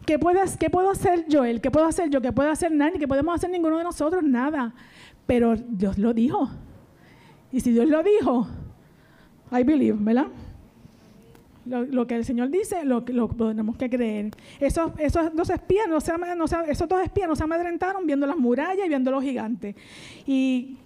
¿Qué, 0.06 0.20
¿Qué 0.60 0.70
puedo 0.70 0.90
hacer 0.92 1.26
Joel? 1.32 1.60
¿Qué 1.60 1.72
puedo 1.72 1.86
hacer 1.86 2.10
yo? 2.10 2.22
¿Qué 2.22 2.32
puedo 2.32 2.50
hacer 2.50 2.72
Nani? 2.72 2.98
¿Qué 2.98 3.08
podemos 3.08 3.36
hacer 3.36 3.50
ninguno 3.50 3.78
de 3.78 3.84
nosotros? 3.84 4.24
Nada. 4.24 4.74
Pero 5.30 5.56
Dios 5.56 6.00
lo 6.00 6.12
dijo. 6.12 6.50
Y 7.52 7.60
si 7.60 7.72
Dios 7.72 7.88
lo 7.88 8.02
dijo, 8.02 8.48
I 9.52 9.64
believe, 9.64 9.96
¿verdad? 10.02 10.26
Lo, 11.66 12.08
que 12.08 12.16
el 12.16 12.26
Señor 12.26 12.50
dice, 12.50 12.84
lo, 12.84 13.04
lo 13.08 13.28
tenemos 13.28 13.78
que 13.78 13.92
creer. 13.92 14.32
Esos, 14.60 14.92
esos 14.98 15.36
dos 15.36 15.52
espías, 15.52 15.88
no 15.88 16.02
se, 16.02 16.12
esos 16.68 16.90
dos 16.90 17.04
espías 17.04 17.28
no 17.28 17.36
se 17.36 17.44
amedrentaron 17.44 18.08
viendo 18.08 18.26
las 18.26 18.38
murallas 18.38 18.84
y 18.84 18.90
viendo 18.90 19.12
los 19.12 19.24
gigantes. 19.24 19.76
Y 20.26 20.78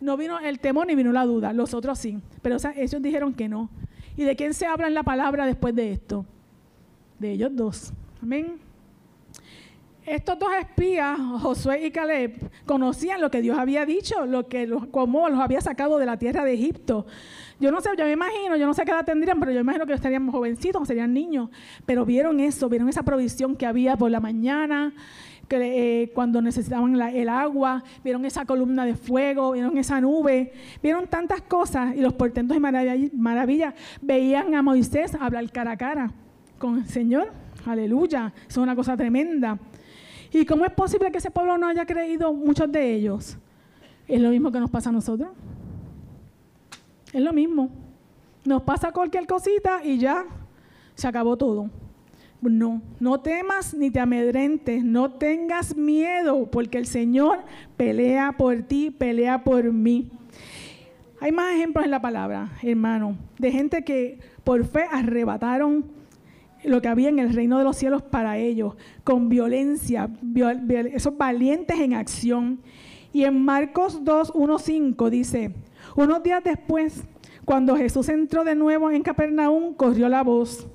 no 0.00 0.16
vino 0.16 0.38
el 0.38 0.60
temor 0.60 0.86
ni 0.86 0.94
vino 0.94 1.10
la 1.10 1.24
duda, 1.24 1.52
los 1.52 1.74
otros 1.74 1.98
sí. 1.98 2.20
Pero 2.40 2.58
ellos 2.76 3.02
dijeron 3.02 3.34
que 3.34 3.48
no. 3.48 3.68
¿Y 4.16 4.22
de 4.22 4.36
quién 4.36 4.54
se 4.54 4.66
habla 4.66 4.86
en 4.86 4.94
la 4.94 5.02
palabra 5.02 5.44
después 5.44 5.74
de 5.74 5.90
esto? 5.90 6.24
De 7.18 7.32
ellos 7.32 7.50
dos. 7.52 7.92
Amén. 8.22 8.67
Estos 10.08 10.38
dos 10.38 10.48
espías, 10.58 11.18
Josué 11.42 11.84
y 11.86 11.90
Caleb, 11.90 12.50
conocían 12.64 13.20
lo 13.20 13.30
que 13.30 13.42
Dios 13.42 13.58
había 13.58 13.84
dicho, 13.84 14.24
lo 14.24 14.48
que 14.48 14.66
los, 14.66 14.86
cómo 14.86 15.28
los 15.28 15.38
había 15.38 15.60
sacado 15.60 15.98
de 15.98 16.06
la 16.06 16.18
tierra 16.18 16.46
de 16.46 16.54
Egipto. 16.54 17.04
Yo 17.60 17.70
no 17.70 17.82
sé, 17.82 17.90
yo 17.98 18.06
me 18.06 18.12
imagino, 18.12 18.56
yo 18.56 18.64
no 18.64 18.72
sé 18.72 18.86
qué 18.86 18.92
edad 18.92 19.04
tendrían, 19.04 19.38
pero 19.38 19.52
yo 19.52 19.60
imagino 19.60 19.84
que 19.84 19.92
estarían 19.92 20.30
jovencitos, 20.30 20.88
serían 20.88 21.12
niños. 21.12 21.50
Pero 21.84 22.06
vieron 22.06 22.40
eso, 22.40 22.70
vieron 22.70 22.88
esa 22.88 23.02
provisión 23.02 23.54
que 23.54 23.66
había 23.66 23.98
por 23.98 24.10
la 24.10 24.18
mañana, 24.18 24.94
que, 25.46 26.04
eh, 26.04 26.10
cuando 26.14 26.40
necesitaban 26.40 26.98
el 26.98 27.28
agua, 27.28 27.84
vieron 28.02 28.24
esa 28.24 28.46
columna 28.46 28.86
de 28.86 28.94
fuego, 28.94 29.52
vieron 29.52 29.76
esa 29.76 30.00
nube, 30.00 30.52
vieron 30.82 31.06
tantas 31.06 31.42
cosas 31.42 31.94
y 31.94 32.00
los 32.00 32.14
portentos 32.14 32.56
y 32.56 32.60
maravillas. 32.60 33.74
Veían 34.00 34.54
a 34.54 34.62
Moisés 34.62 35.14
hablar 35.20 35.50
cara 35.52 35.72
a 35.72 35.76
cara 35.76 36.12
con 36.58 36.78
el 36.78 36.86
Señor. 36.86 37.30
Aleluya, 37.66 38.32
eso 38.48 38.60
es 38.60 38.64
una 38.64 38.74
cosa 38.74 38.96
tremenda. 38.96 39.58
¿Y 40.32 40.44
cómo 40.44 40.64
es 40.64 40.72
posible 40.72 41.10
que 41.10 41.18
ese 41.18 41.30
pueblo 41.30 41.56
no 41.58 41.68
haya 41.68 41.86
creído 41.86 42.32
muchos 42.32 42.70
de 42.70 42.94
ellos? 42.94 43.38
Es 44.06 44.20
lo 44.20 44.30
mismo 44.30 44.52
que 44.52 44.60
nos 44.60 44.70
pasa 44.70 44.90
a 44.90 44.92
nosotros. 44.92 45.30
Es 47.12 47.20
lo 47.20 47.32
mismo. 47.32 47.70
Nos 48.44 48.62
pasa 48.62 48.92
cualquier 48.92 49.26
cosita 49.26 49.84
y 49.84 49.98
ya 49.98 50.24
se 50.94 51.08
acabó 51.08 51.36
todo. 51.36 51.70
No, 52.40 52.82
no 53.00 53.20
temas 53.20 53.74
ni 53.74 53.90
te 53.90 53.98
amedrentes, 53.98 54.84
no 54.84 55.10
tengas 55.10 55.76
miedo, 55.76 56.48
porque 56.50 56.78
el 56.78 56.86
Señor 56.86 57.40
pelea 57.76 58.36
por 58.38 58.62
ti, 58.62 58.90
pelea 58.90 59.42
por 59.42 59.72
mí. 59.72 60.10
Hay 61.20 61.32
más 61.32 61.52
ejemplos 61.54 61.84
en 61.84 61.90
la 61.90 62.00
palabra, 62.00 62.52
hermano, 62.62 63.16
de 63.38 63.50
gente 63.50 63.82
que 63.82 64.20
por 64.44 64.64
fe 64.64 64.84
arrebataron 64.90 65.84
lo 66.64 66.82
que 66.82 66.88
había 66.88 67.08
en 67.08 67.18
el 67.18 67.32
reino 67.32 67.58
de 67.58 67.64
los 67.64 67.76
cielos 67.76 68.02
para 68.02 68.38
ellos, 68.38 68.74
con 69.04 69.28
violencia, 69.28 70.10
esos 70.92 71.16
valientes 71.16 71.78
en 71.78 71.94
acción. 71.94 72.60
Y 73.12 73.24
en 73.24 73.44
Marcos 73.44 74.04
2, 74.04 74.32
1, 74.34 74.58
5 74.58 75.10
dice, 75.10 75.54
unos 75.96 76.22
días 76.22 76.42
después, 76.44 77.04
cuando 77.44 77.76
Jesús 77.76 78.08
entró 78.08 78.44
de 78.44 78.54
nuevo 78.54 78.90
en 78.90 79.02
Capernaum, 79.02 79.74
corrió 79.74 80.08
la 80.08 80.22
voz 80.22 80.68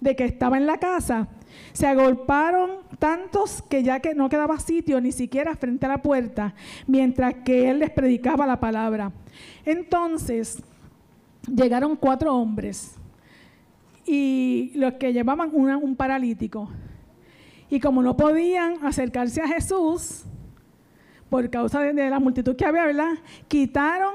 de 0.00 0.14
que 0.14 0.24
estaba 0.24 0.56
en 0.56 0.66
la 0.66 0.78
casa. 0.78 1.28
Se 1.72 1.86
agolparon 1.86 2.70
tantos 2.98 3.62
que 3.62 3.82
ya 3.82 4.00
que 4.00 4.14
no 4.14 4.28
quedaba 4.28 4.58
sitio 4.60 5.00
ni 5.00 5.10
siquiera 5.12 5.56
frente 5.56 5.86
a 5.86 5.88
la 5.88 6.02
puerta, 6.02 6.54
mientras 6.86 7.34
que 7.44 7.70
él 7.70 7.80
les 7.80 7.90
predicaba 7.90 8.46
la 8.46 8.60
palabra. 8.60 9.12
Entonces 9.64 10.62
llegaron 11.46 11.96
cuatro 11.96 12.34
hombres 12.34 12.99
y 14.06 14.72
los 14.74 14.94
que 14.94 15.12
llevaban 15.12 15.50
un 15.54 15.96
paralítico. 15.96 16.68
Y 17.68 17.78
como 17.78 18.02
no 18.02 18.16
podían 18.16 18.84
acercarse 18.84 19.40
a 19.40 19.48
Jesús, 19.48 20.24
por 21.28 21.48
causa 21.48 21.80
de, 21.80 22.10
la 22.10 22.18
multitud 22.18 22.56
que 22.56 22.66
había, 22.66 22.84
¿verdad? 22.84 23.12
Quitaron 23.46 24.12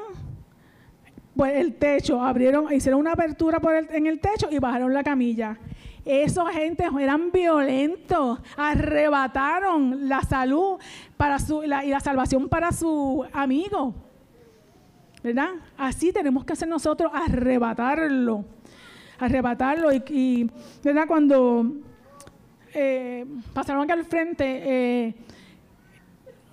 pues, 1.35 1.53
el 1.55 1.75
techo, 1.75 2.21
abrieron, 2.21 2.71
hicieron 2.73 2.99
una 2.99 3.13
apertura 3.13 3.61
por 3.61 3.73
en 3.73 4.07
el 4.07 4.19
techo 4.19 4.49
y 4.51 4.59
bajaron 4.59 4.93
la 4.93 5.03
camilla. 5.03 5.57
Esos 6.03 6.47
agentes 6.47 6.87
eran 6.99 7.31
violentos, 7.31 8.39
arrebataron 8.57 10.07
la 10.07 10.21
salud 10.21 10.77
para 11.17 11.39
su, 11.39 11.63
y 11.63 11.67
la 11.67 11.99
salvación 12.01 12.49
para 12.49 12.71
su 12.73 13.25
amigo. 13.31 13.95
¿Verdad? 15.23 15.49
Así 15.77 16.11
tenemos 16.11 16.45
que 16.45 16.53
hacer 16.53 16.67
nosotros, 16.67 17.11
arrebatarlo 17.13 18.54
arrebatarlo. 19.19 19.89
Y, 19.93 20.49
¿verdad? 20.83 21.07
cuando 21.07 21.73
eh, 22.73 23.25
pasaron 23.53 23.83
aquí 23.83 23.91
al 23.91 24.05
frente, 24.05 24.43
eh, 24.45 25.15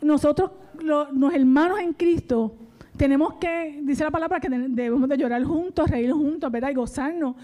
nosotros, 0.01 0.51
los 0.81 1.35
hermanos 1.35 1.81
en 1.81 1.93
Cristo, 1.93 2.55
tenemos 2.97 3.35
que, 3.35 3.81
dice 3.83 4.05
la 4.05 4.11
palabra, 4.11 4.41
que 4.41 4.49
debemos 4.49 5.09
de 5.09 5.17
llorar 5.17 5.43
juntos, 5.45 5.89
reír 5.91 6.13
juntos, 6.13 6.51
¿verdad? 6.51 6.71
Y 6.71 6.75
gozarnos 6.75 7.37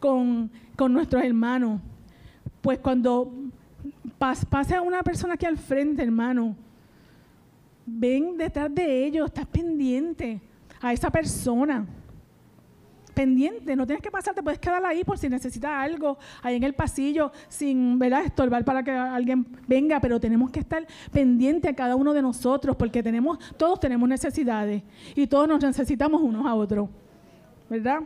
con, 0.00 0.50
con 0.76 0.92
nuestros 0.92 1.22
hermanos. 1.22 1.80
Pues 2.60 2.78
cuando 2.78 3.32
pase 4.18 4.74
a 4.74 4.80
una 4.80 5.02
persona 5.02 5.34
aquí 5.34 5.44
al 5.44 5.58
frente, 5.58 6.02
hermano, 6.02 6.56
ven 7.84 8.36
detrás 8.36 8.74
de 8.74 9.04
ellos, 9.04 9.26
estás 9.26 9.46
pendiente 9.46 10.40
a 10.80 10.92
esa 10.92 11.10
persona 11.10 11.86
pendiente, 13.14 13.76
no 13.76 13.86
tienes 13.86 14.02
que 14.02 14.10
pasar, 14.10 14.34
te 14.34 14.42
puedes 14.42 14.58
quedar 14.58 14.84
ahí 14.84 15.04
por 15.04 15.18
si 15.18 15.28
necesitas 15.28 15.70
algo, 15.70 16.18
ahí 16.42 16.56
en 16.56 16.64
el 16.64 16.74
pasillo, 16.74 17.32
sin 17.48 17.98
¿verdad? 17.98 18.24
estorbar 18.24 18.64
para 18.64 18.82
que 18.82 18.90
alguien 18.90 19.46
venga, 19.66 20.00
pero 20.00 20.20
tenemos 20.20 20.50
que 20.50 20.60
estar 20.60 20.86
pendiente 21.12 21.68
a 21.68 21.74
cada 21.74 21.96
uno 21.96 22.12
de 22.12 22.22
nosotros, 22.22 22.76
porque 22.76 23.02
tenemos, 23.02 23.38
todos 23.56 23.80
tenemos 23.80 24.08
necesidades 24.08 24.82
y 25.14 25.26
todos 25.26 25.48
nos 25.48 25.62
necesitamos 25.62 26.20
unos 26.20 26.46
a 26.46 26.54
otros, 26.54 26.88
¿verdad? 27.70 28.00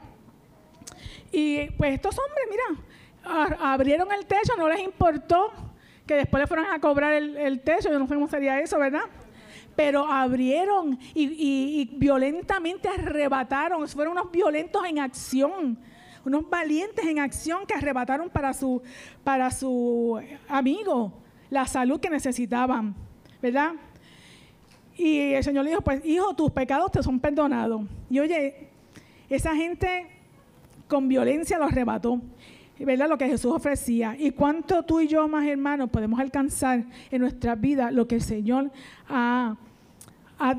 Y 1.32 1.70
pues 1.72 1.94
estos 1.94 2.16
hombres, 2.18 2.44
mira, 2.50 3.54
abrieron 3.60 4.08
el 4.12 4.26
techo, 4.26 4.54
no 4.56 4.68
les 4.68 4.80
importó 4.80 5.52
que 6.06 6.14
después 6.14 6.40
le 6.40 6.46
fueran 6.46 6.72
a 6.72 6.80
cobrar 6.80 7.12
el, 7.12 7.36
el 7.36 7.60
techo, 7.60 7.90
yo 7.90 7.98
no 7.98 8.06
sé 8.06 8.14
cómo 8.14 8.28
sería 8.28 8.60
eso, 8.60 8.78
¿verdad? 8.78 9.02
Pero 9.78 10.04
abrieron 10.04 10.98
y, 11.14 11.88
violentamente 11.94 12.88
arrebataron, 12.88 13.86
fueron 13.86 14.18
unos 14.18 14.32
violentos 14.32 14.84
en 14.84 14.98
acción, 14.98 15.78
unos 16.24 16.50
valientes 16.50 17.06
en 17.06 17.20
acción 17.20 17.64
que 17.64 17.74
arrebataron 17.74 18.28
para 18.28 18.52
su, 18.52 18.82
para 19.22 19.52
su 19.52 20.20
amigo 20.48 21.12
la 21.48 21.64
salud 21.68 22.00
que 22.00 22.10
necesitaban, 22.10 22.92
¿verdad? 23.40 23.74
Y 24.96 25.34
el 25.34 25.44
Señor 25.44 25.62
le 25.62 25.70
dijo, 25.70 25.82
pues 25.82 26.04
hijo, 26.04 26.34
tus 26.34 26.50
pecados 26.50 26.90
te 26.90 27.00
son 27.00 27.20
perdonados. 27.20 27.82
Y 28.10 28.18
oye, 28.18 28.70
esa 29.30 29.54
gente 29.54 30.08
con 30.88 31.06
violencia 31.06 31.56
lo 31.56 31.66
arrebató. 31.66 32.20
¿verdad? 32.80 33.08
Lo 33.08 33.18
que 33.18 33.28
Jesús 33.28 33.52
ofrecía. 33.52 34.16
Y 34.18 34.32
cuánto 34.32 34.82
tú 34.82 35.00
y 35.00 35.06
yo, 35.06 35.26
más 35.28 35.46
hermanos, 35.46 35.90
podemos 35.90 36.18
alcanzar 36.18 36.84
en 37.10 37.20
nuestra 37.20 37.54
vida 37.54 37.92
lo 37.92 38.06
que 38.06 38.16
el 38.16 38.22
Señor 38.22 38.70
ha 39.08 39.56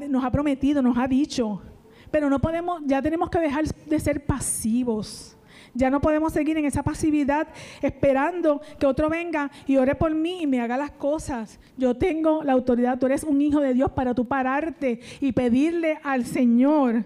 nos 0.10 0.24
ha 0.24 0.32
prometido, 0.32 0.82
nos 0.82 0.98
ha 0.98 1.08
dicho. 1.08 1.62
Pero 2.12 2.30
no 2.30 2.40
podemos, 2.40 2.82
ya 2.86 3.02
tenemos 3.02 3.30
que 3.30 3.40
dejar 3.40 3.66
de 3.66 4.00
ser 4.00 4.26
pasivos. 4.26 5.38
Ya 5.74 5.90
no 5.90 6.02
podemos 6.02 6.34
seguir 6.34 6.58
en 6.58 6.66
esa 6.66 6.82
pasividad 6.82 7.48
esperando 7.82 8.62
que 8.80 8.88
otro 8.88 9.10
venga 9.10 9.52
y 9.68 9.78
ore 9.78 9.94
por 9.96 10.14
mí 10.14 10.42
y 10.42 10.48
me 10.48 10.62
haga 10.62 10.78
las 10.78 10.92
cosas. 10.92 11.60
Yo 11.78 11.96
tengo 11.96 12.44
la 12.44 12.54
autoridad, 12.54 12.98
tú 12.98 13.06
eres 13.06 13.24
un 13.24 13.42
hijo 13.42 13.60
de 13.60 13.74
Dios 13.74 13.92
para 13.92 14.16
tú 14.16 14.28
pararte 14.28 15.00
y 15.22 15.32
pedirle 15.32 16.00
al 16.04 16.26
Señor 16.26 17.04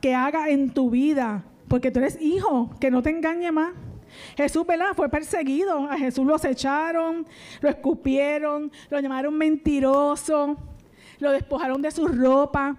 que 0.00 0.14
haga 0.14 0.50
en 0.50 0.70
tu 0.70 0.90
vida, 0.90 1.44
porque 1.68 1.90
tú 1.90 2.00
eres 2.00 2.20
hijo, 2.20 2.70
que 2.80 2.90
no 2.90 3.02
te 3.02 3.10
engañe 3.10 3.52
más. 3.52 3.72
Jesús, 4.36 4.66
¿verdad? 4.66 4.94
Fue 4.96 5.08
perseguido. 5.08 5.84
A 5.84 5.96
Jesús 5.96 6.26
lo 6.26 6.34
acecharon, 6.34 7.26
lo 7.60 7.68
escupieron, 7.68 8.72
lo 8.90 8.98
llamaron 8.98 9.36
mentiroso 9.36 10.56
lo 11.18 11.32
despojaron 11.32 11.82
de 11.82 11.90
su 11.90 12.06
ropa, 12.06 12.76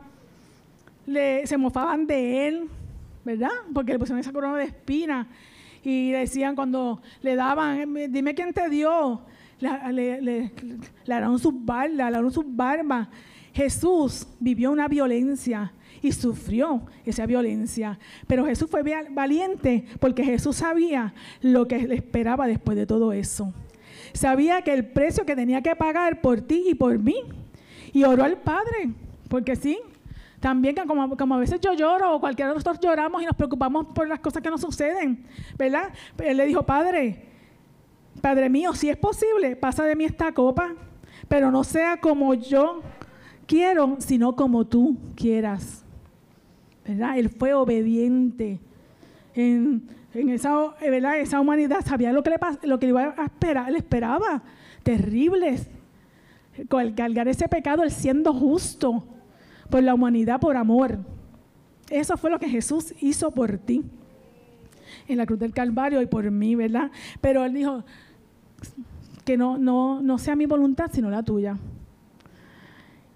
se 1.06 1.58
mofaban 1.58 2.06
de 2.06 2.48
él, 2.48 2.70
¿verdad? 3.26 3.50
Porque 3.74 3.94
le 3.94 4.00
pusieron 4.00 4.20
esa 4.20 4.32
corona 4.32 4.58
de 4.58 4.66
espina 4.66 5.28
y 5.84 6.12
decían 6.12 6.56
cuando 6.56 7.02
le 7.22 7.36
daban, 7.36 7.94
dime 8.12 8.36
quién 8.36 8.54
te 8.54 8.70
dio, 8.70 9.22
le, 9.60 9.94
le, 9.94 10.22
le, 10.22 10.52
sus 11.38 11.54
le 11.54 12.32
sus 12.32 12.46
barbas. 12.48 13.08
Jesús 13.54 14.28
vivió 14.40 14.72
una 14.72 14.88
violencia 14.88 15.74
y 16.02 16.12
sufrió 16.12 16.84
esa 17.06 17.26
violencia. 17.26 18.00
Pero 18.28 18.46
Jesús 18.46 18.70
fue 18.70 18.84
valiente 19.10 19.86
porque 20.00 20.24
Jesús 20.24 20.58
sabía 20.58 21.14
lo 21.42 21.68
que 21.68 21.80
le 21.88 21.96
esperaba 21.96 22.48
después 22.48 22.78
de 22.78 22.86
todo 22.86 23.12
eso. 23.14 23.54
Sabía 24.14 24.62
que 24.62 24.74
el 24.74 24.86
precio 24.88 25.26
que 25.26 25.36
tenía 25.36 25.62
que 25.62 25.76
pagar 25.76 26.22
por 26.22 26.42
ti 26.42 26.66
y 26.70 26.76
por 26.76 26.98
mí. 27.00 27.16
Y 27.94 28.04
oró 28.04 28.24
al 28.24 28.38
Padre, 28.38 28.90
porque 29.28 29.56
sí, 29.56 29.80
también 30.40 30.76
como, 30.88 31.18
como, 31.18 31.36
a 31.36 31.40
veces 31.40 31.60
yo 31.60 31.74
lloro 31.74 32.16
o 32.16 32.20
cualquiera 32.20 32.50
de 32.50 32.56
nosotros 32.56 32.80
lloramos 32.80 33.22
y 33.22 33.26
nos 33.26 33.36
preocupamos 33.36 33.88
por 33.88 34.08
las 34.08 34.20
cosas 34.20 34.42
que 34.42 34.50
nos 34.50 34.62
suceden, 34.62 35.26
¿verdad? 35.58 35.92
Él 36.18 36.38
le 36.38 36.46
dijo, 36.46 36.64
Padre, 36.64 37.26
Padre 38.22 38.50
mío, 38.50 38.74
si 38.74 38.90
es 38.90 38.98
posible, 38.98 39.56
pasa 39.56 39.84
de 39.84 39.96
mí 39.96 40.06
esta 40.06 40.32
copa, 40.34 40.74
pero 41.28 41.52
no 41.52 41.64
sea 41.64 41.98
como 41.98 42.34
yo 42.34 42.82
quiero, 43.46 43.98
sino 44.00 44.36
como 44.36 44.66
tú 44.66 44.98
quieras. 45.16 45.84
¿verdad? 46.86 47.18
Él 47.18 47.30
fue 47.30 47.54
obediente 47.54 48.60
en, 49.36 49.88
esa, 50.14 50.74
¿verdad? 50.82 51.20
esa 51.20 51.40
humanidad, 51.40 51.86
sabía 51.86 52.12
lo 52.12 52.24
que, 52.24 52.32
le, 52.32 52.38
lo 52.64 52.80
que 52.80 52.88
le 52.88 52.90
iba 52.90 53.14
a 53.16 53.26
esperar, 53.26 53.70
él 53.70 53.76
esperaba, 53.76 54.42
terribles, 54.84 55.68
cargar 56.96 57.28
ese 57.28 57.48
pecado, 57.48 57.84
él 57.84 57.92
siendo 57.92 58.34
justo 58.34 59.04
por 59.70 59.84
la 59.84 59.94
humanidad, 59.94 60.40
por 60.40 60.58
amor. 60.58 61.00
Eso 61.90 62.18
fue 62.18 62.30
lo 62.30 62.40
que 62.40 62.50
Jesús 62.50 62.94
hizo 63.00 63.32
por 63.32 63.58
ti 63.58 63.84
en 65.08 65.18
la 65.18 65.26
cruz 65.26 65.40
del 65.40 65.54
Calvario 65.54 66.02
y 66.02 66.06
por 66.06 66.30
mí, 66.30 66.56
¿verdad? 66.56 66.92
Pero 67.22 67.44
él 67.46 67.54
dijo 67.54 67.84
que 69.26 69.38
no, 69.38 69.58
no, 69.58 70.02
no 70.02 70.18
sea 70.18 70.36
mi 70.36 70.46
voluntad, 70.46 70.90
sino 70.92 71.10
la 71.10 71.24
tuya. 71.24 71.58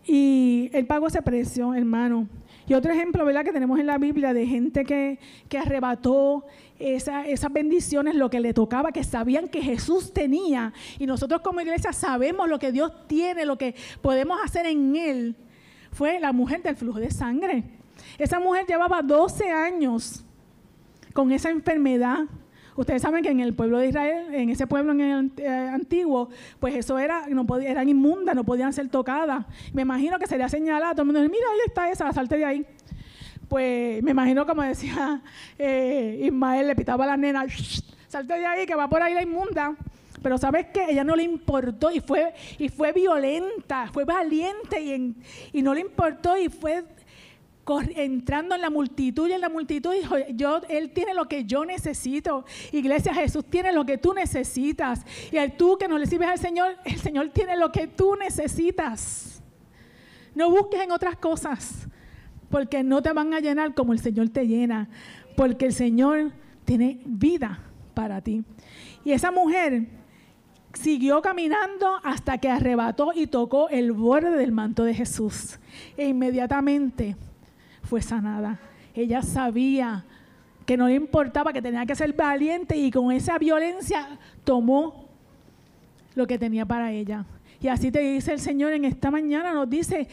Y 0.05 0.69
él 0.73 0.85
pagó 0.85 1.07
ese 1.07 1.21
precio, 1.21 1.73
hermano. 1.73 2.27
Y 2.67 2.73
otro 2.73 2.93
ejemplo, 2.93 3.25
¿verdad?, 3.25 3.43
que 3.43 3.51
tenemos 3.51 3.79
en 3.79 3.87
la 3.87 3.97
Biblia 3.97 4.33
de 4.33 4.45
gente 4.45 4.85
que, 4.85 5.19
arrebató 5.57 6.45
esas 6.79 7.53
bendiciones, 7.53 8.15
lo 8.15 8.29
que 8.29 8.39
le 8.39 8.53
tocaba, 8.53 8.91
que 8.91 9.03
sabían 9.03 9.47
que 9.47 9.61
Jesús 9.61 10.13
tenía. 10.13 10.73
Y 10.99 11.05
nosotros 11.05 11.41
como 11.41 11.61
iglesia 11.61 11.93
sabemos 11.93 12.49
lo 12.49 12.59
que 12.59 12.71
Dios 12.71 12.91
tiene, 13.07 13.45
lo 13.45 13.57
que 13.57 13.75
podemos 14.01 14.39
hacer 14.43 14.65
en 14.65 14.95
Él. 14.95 15.35
Fue 15.91 16.19
la 16.19 16.31
mujer 16.31 16.63
del 16.63 16.75
flujo 16.75 16.99
de 16.99 17.11
sangre. 17.11 17.63
Esa 18.17 18.39
mujer 18.39 18.65
llevaba 18.65 19.01
12 19.01 19.51
años 19.51 20.23
con 21.13 21.31
esa 21.31 21.49
enfermedad. 21.49 22.25
Ustedes 22.75 23.01
saben 23.01 23.23
que 23.23 23.29
en 23.29 23.39
el 23.39 23.53
pueblo 23.53 23.77
de 23.77 23.89
Israel, 23.89 24.33
en 24.33 24.49
ese 24.49 24.65
pueblo 24.65 24.93
eh, 24.93 25.47
antiguo, 25.47 26.29
pues 26.59 26.75
eso 26.75 26.97
era, 26.97 27.27
no 27.27 27.45
podía, 27.45 27.69
eran 27.69 27.87
inmundas, 27.87 28.35
no 28.35 28.43
podían 28.43 28.73
ser 28.73 28.89
tocadas. 28.89 29.45
Me 29.73 29.83
imagino 29.83 30.17
que 30.17 30.27
sería 30.27 30.49
señalado, 30.49 30.93
todo 30.93 31.01
el 31.03 31.05
mundo 31.07 31.21
mira, 31.21 31.45
ahí 31.51 31.59
está 31.67 31.89
esa, 31.89 32.11
salte 32.11 32.37
de 32.37 32.45
ahí. 32.45 32.65
Pues 33.47 34.01
me 34.01 34.11
imagino 34.11 34.45
como 34.47 34.63
decía 34.63 35.21
eh, 35.59 36.21
Ismael, 36.23 36.67
le 36.67 36.75
pitaba 36.75 37.03
a 37.03 37.07
la 37.07 37.17
nena, 37.17 37.45
salte 38.07 38.33
de 38.33 38.45
ahí, 38.45 38.65
que 38.65 38.75
va 38.75 38.89
por 38.89 39.01
ahí 39.01 39.13
la 39.13 39.21
inmunda. 39.21 39.75
Pero 40.23 40.37
sabes 40.37 40.67
que 40.67 40.89
ella 40.89 41.03
no 41.03 41.17
le 41.17 41.23
importó 41.23 41.91
y 41.91 41.99
fue, 41.99 42.33
y 42.57 42.69
fue 42.69 42.93
violenta, 42.93 43.89
fue 43.91 44.05
valiente 44.05 44.81
y, 44.81 45.15
y 45.51 45.61
no 45.61 45.73
le 45.73 45.81
importó 45.81 46.37
y 46.37 46.47
fue 46.47 46.85
entrando 47.95 48.55
en 48.55 48.61
la 48.61 48.69
multitud 48.69 49.29
y 49.29 49.33
en 49.33 49.41
la 49.41 49.49
multitud 49.49 49.93
dijo, 49.93 50.15
yo, 50.33 50.61
Él 50.67 50.91
tiene 50.91 51.13
lo 51.13 51.27
que 51.27 51.45
yo 51.45 51.65
necesito. 51.65 52.45
Iglesia, 52.71 53.13
Jesús 53.13 53.45
tiene 53.45 53.71
lo 53.71 53.85
que 53.85 53.97
tú 53.97 54.13
necesitas. 54.13 55.05
Y 55.31 55.37
el 55.37 55.55
tú 55.55 55.77
que 55.77 55.87
no 55.87 55.97
le 55.97 56.05
sirves 56.05 56.29
al 56.29 56.39
Señor, 56.39 56.75
el 56.83 56.99
Señor 56.99 57.29
tiene 57.29 57.55
lo 57.55 57.71
que 57.71 57.87
tú 57.87 58.15
necesitas. 58.15 59.41
No 60.35 60.49
busques 60.49 60.81
en 60.81 60.91
otras 60.91 61.15
cosas, 61.17 61.87
porque 62.49 62.83
no 62.83 63.01
te 63.01 63.13
van 63.13 63.33
a 63.33 63.39
llenar 63.39 63.73
como 63.73 63.93
el 63.93 63.99
Señor 63.99 64.29
te 64.29 64.45
llena, 64.45 64.89
porque 65.37 65.67
el 65.67 65.73
Señor 65.73 66.31
tiene 66.65 66.99
vida 67.05 67.59
para 67.93 68.21
ti. 68.21 68.43
Y 69.05 69.11
esa 69.11 69.31
mujer 69.31 69.87
siguió 70.73 71.21
caminando 71.21 71.99
hasta 72.03 72.39
que 72.39 72.49
arrebató 72.49 73.11
y 73.15 73.27
tocó 73.27 73.69
el 73.69 73.91
borde 73.91 74.31
del 74.31 74.51
manto 74.51 74.83
de 74.83 74.93
Jesús. 74.93 75.59
E 75.95 76.07
inmediatamente 76.07 77.15
fue 77.83 78.01
sanada. 78.01 78.59
Ella 78.95 79.21
sabía 79.21 80.05
que 80.65 80.77
no 80.77 80.87
le 80.87 80.95
importaba, 80.95 81.53
que 81.53 81.61
tenía 81.61 81.85
que 81.85 81.95
ser 81.95 82.13
valiente 82.13 82.75
y 82.75 82.91
con 82.91 83.11
esa 83.11 83.37
violencia 83.37 84.17
tomó 84.43 85.05
lo 86.15 86.25
que 86.27 86.37
tenía 86.37 86.65
para 86.65 86.91
ella. 86.91 87.25
Y 87.61 87.67
así 87.67 87.91
te 87.91 87.99
dice 87.99 88.33
el 88.33 88.39
Señor 88.39 88.73
en 88.73 88.85
esta 88.85 89.11
mañana, 89.11 89.53
nos 89.53 89.69
dice, 89.69 90.07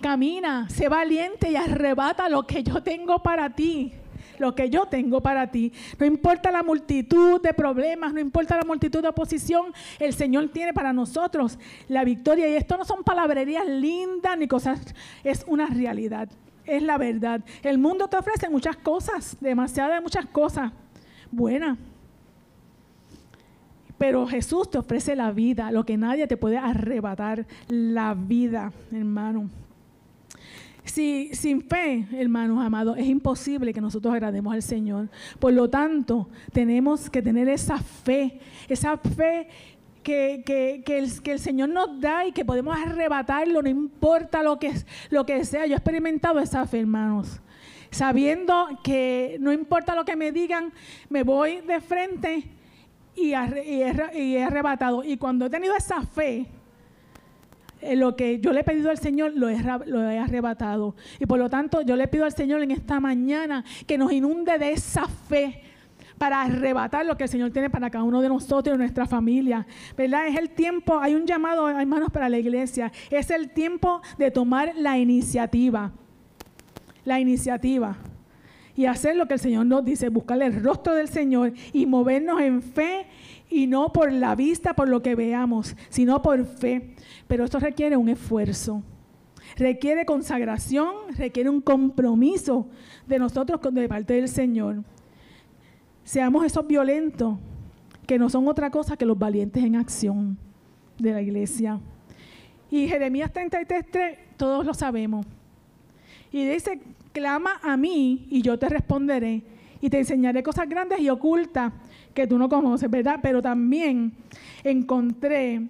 camina, 0.00 0.68
sé 0.68 0.88
valiente 0.88 1.50
y 1.50 1.56
arrebata 1.56 2.28
lo 2.28 2.46
que 2.46 2.62
yo 2.62 2.82
tengo 2.82 3.22
para 3.22 3.50
ti 3.50 3.92
lo 4.38 4.54
que 4.54 4.70
yo 4.70 4.86
tengo 4.86 5.20
para 5.20 5.50
ti. 5.50 5.72
No 5.98 6.06
importa 6.06 6.52
la 6.52 6.62
multitud 6.62 7.40
de 7.40 7.52
problemas, 7.52 8.14
no 8.14 8.20
importa 8.20 8.56
la 8.56 8.64
multitud 8.64 9.02
de 9.02 9.08
oposición, 9.08 9.72
el 9.98 10.14
Señor 10.14 10.48
tiene 10.50 10.72
para 10.72 10.92
nosotros 10.92 11.58
la 11.88 12.04
victoria. 12.04 12.48
Y 12.48 12.54
esto 12.54 12.76
no 12.76 12.84
son 12.84 13.02
palabrerías 13.02 13.66
lindas 13.66 14.38
ni 14.38 14.46
cosas, 14.46 14.80
es 15.24 15.44
una 15.48 15.66
realidad 15.66 16.28
es 16.68 16.82
la 16.82 16.98
verdad. 16.98 17.44
El 17.62 17.78
mundo 17.78 18.08
te 18.08 18.16
ofrece 18.16 18.48
muchas 18.48 18.76
cosas, 18.76 19.36
demasiadas 19.40 20.02
muchas 20.02 20.26
cosas 20.26 20.72
buenas. 21.30 21.78
Pero 23.98 24.26
Jesús 24.26 24.70
te 24.70 24.78
ofrece 24.78 25.16
la 25.16 25.32
vida, 25.32 25.72
lo 25.72 25.84
que 25.84 25.96
nadie 25.96 26.26
te 26.28 26.36
puede 26.36 26.56
arrebatar, 26.56 27.46
la 27.68 28.14
vida, 28.14 28.72
hermano. 28.92 29.50
Si, 30.84 31.30
sin 31.34 31.62
fe, 31.62 32.06
hermanos 32.12 32.64
amados, 32.64 32.96
es 32.96 33.06
imposible 33.06 33.74
que 33.74 33.80
nosotros 33.80 34.14
agrademos 34.14 34.54
al 34.54 34.62
Señor. 34.62 35.10
Por 35.38 35.52
lo 35.52 35.68
tanto, 35.68 36.28
tenemos 36.52 37.10
que 37.10 37.20
tener 37.20 37.48
esa 37.48 37.78
fe, 37.78 38.40
esa 38.68 38.96
fe 38.96 39.48
que, 40.08 40.82
el, 40.86 41.38
Señor 41.38 41.68
nos 41.68 42.00
da 42.00 42.24
y 42.24 42.32
que 42.32 42.44
podemos 42.44 42.76
arrebatarlo, 42.76 43.60
no 43.60 43.68
importa 43.68 44.42
lo 44.42 44.58
que, 44.58 44.72
lo 45.10 45.26
que 45.26 45.44
sea. 45.44 45.66
Yo 45.66 45.74
he 45.74 45.76
experimentado 45.76 46.38
esa 46.40 46.66
fe, 46.66 46.80
hermanos. 46.80 47.40
Sabiendo 47.90 48.68
que 48.82 49.36
no 49.40 49.52
importa 49.52 49.94
lo 49.94 50.04
que 50.04 50.16
me 50.16 50.32
digan, 50.32 50.72
me 51.10 51.22
voy 51.22 51.60
de 51.60 51.80
frente 51.80 52.44
y, 53.14 53.32
he, 53.32 54.42
arrebatado. 54.42 55.04
Y 55.04 55.16
cuando 55.16 55.46
he 55.46 55.50
tenido 55.50 55.74
esa 55.76 56.02
fe, 56.02 56.46
eh, 57.80 57.96
lo 57.96 58.16
que 58.16 58.40
yo 58.40 58.52
le 58.52 58.60
he 58.60 58.64
pedido 58.64 58.90
al 58.90 58.98
Señor 58.98 59.32
lo 59.34 59.48
lo 59.86 60.10
he, 60.10 60.18
arrebatado. 60.18 60.94
Y 61.18 61.26
por 61.26 61.38
lo 61.38 61.50
tanto 61.50 61.82
yo 61.82 61.96
le 61.96 62.08
pido 62.08 62.24
al 62.24 62.32
Señor 62.32 62.62
en 62.62 62.70
esta 62.70 62.98
mañana 63.00 63.64
que 63.86 63.98
nos 63.98 64.12
inunde 64.12 64.58
de 64.58 64.72
esa 64.72 65.06
fe 65.06 65.62
para 66.18 66.42
arrebatar 66.42 67.06
lo 67.06 67.16
que 67.16 67.24
el 67.24 67.28
Señor 67.28 67.50
tiene 67.52 67.70
para 67.70 67.90
cada 67.90 68.04
uno 68.04 68.20
de 68.20 68.28
nosotros 68.28 68.74
y 68.74 68.78
nuestra 68.78 69.06
familia. 69.06 69.66
¿Verdad? 69.96 70.26
Es 70.26 70.36
el 70.36 70.50
tiempo, 70.50 70.98
hay 70.98 71.14
un 71.14 71.24
llamado, 71.26 71.68
hermanos, 71.68 72.10
para 72.10 72.28
la 72.28 72.38
iglesia. 72.38 72.92
Es 73.10 73.30
el 73.30 73.50
tiempo 73.50 74.02
de 74.18 74.30
tomar 74.30 74.72
la 74.76 74.98
iniciativa. 74.98 75.92
La 77.04 77.20
iniciativa. 77.20 77.96
Y 78.74 78.86
hacer 78.86 79.16
lo 79.16 79.26
que 79.26 79.34
el 79.34 79.40
Señor 79.40 79.66
nos 79.66 79.84
dice, 79.84 80.08
buscar 80.08 80.40
el 80.42 80.62
rostro 80.62 80.94
del 80.94 81.08
Señor 81.08 81.52
y 81.72 81.86
movernos 81.86 82.40
en 82.40 82.62
fe 82.62 83.06
y 83.50 83.66
no 83.66 83.92
por 83.92 84.12
la 84.12 84.34
vista, 84.34 84.74
por 84.74 84.88
lo 84.88 85.02
que 85.02 85.14
veamos, 85.14 85.74
sino 85.88 86.20
por 86.20 86.44
fe. 86.44 86.94
Pero 87.26 87.44
esto 87.44 87.58
requiere 87.58 87.96
un 87.96 88.08
esfuerzo 88.08 88.82
requiere 89.56 90.04
consagración, 90.04 90.94
requiere 91.16 91.50
un 91.50 91.60
compromiso 91.60 92.68
de 93.08 93.18
nosotros 93.18 93.60
de 93.72 93.88
parte 93.88 94.14
del 94.14 94.28
Señor 94.28 94.84
seamos 96.08 96.42
esos 96.42 96.66
violentos 96.66 97.36
que 98.06 98.18
no 98.18 98.30
son 98.30 98.48
otra 98.48 98.70
cosa 98.70 98.96
que 98.96 99.04
los 99.04 99.18
valientes 99.18 99.62
en 99.62 99.76
acción 99.76 100.38
de 100.98 101.12
la 101.12 101.20
iglesia. 101.20 101.78
Y 102.70 102.88
Jeremías 102.88 103.30
33, 103.30 104.16
todos 104.38 104.64
lo 104.64 104.72
sabemos. 104.72 105.26
Y 106.32 106.46
dice, 106.46 106.80
clama 107.12 107.60
a 107.62 107.76
mí 107.76 108.26
y 108.30 108.40
yo 108.40 108.58
te 108.58 108.70
responderé 108.70 109.42
y 109.82 109.90
te 109.90 109.98
enseñaré 109.98 110.42
cosas 110.42 110.66
grandes 110.66 110.98
y 110.98 111.10
ocultas 111.10 111.74
que 112.14 112.26
tú 112.26 112.38
no 112.38 112.48
conoces, 112.48 112.88
¿verdad? 112.88 113.20
Pero 113.22 113.42
también 113.42 114.14
encontré 114.64 115.60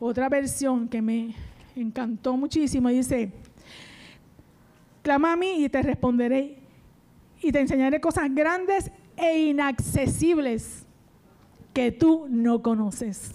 otra 0.00 0.28
versión 0.28 0.88
que 0.88 1.00
me 1.00 1.36
encantó 1.76 2.36
muchísimo. 2.36 2.88
Dice, 2.88 3.30
clama 5.02 5.34
a 5.34 5.36
mí 5.36 5.62
y 5.64 5.68
te 5.68 5.82
responderé 5.82 6.56
y 7.40 7.52
te 7.52 7.60
enseñaré 7.60 8.00
cosas 8.00 8.34
grandes 8.34 8.90
e 9.18 9.48
inaccesibles 9.48 10.86
que 11.72 11.92
tú 11.92 12.26
no 12.28 12.62
conoces. 12.62 13.34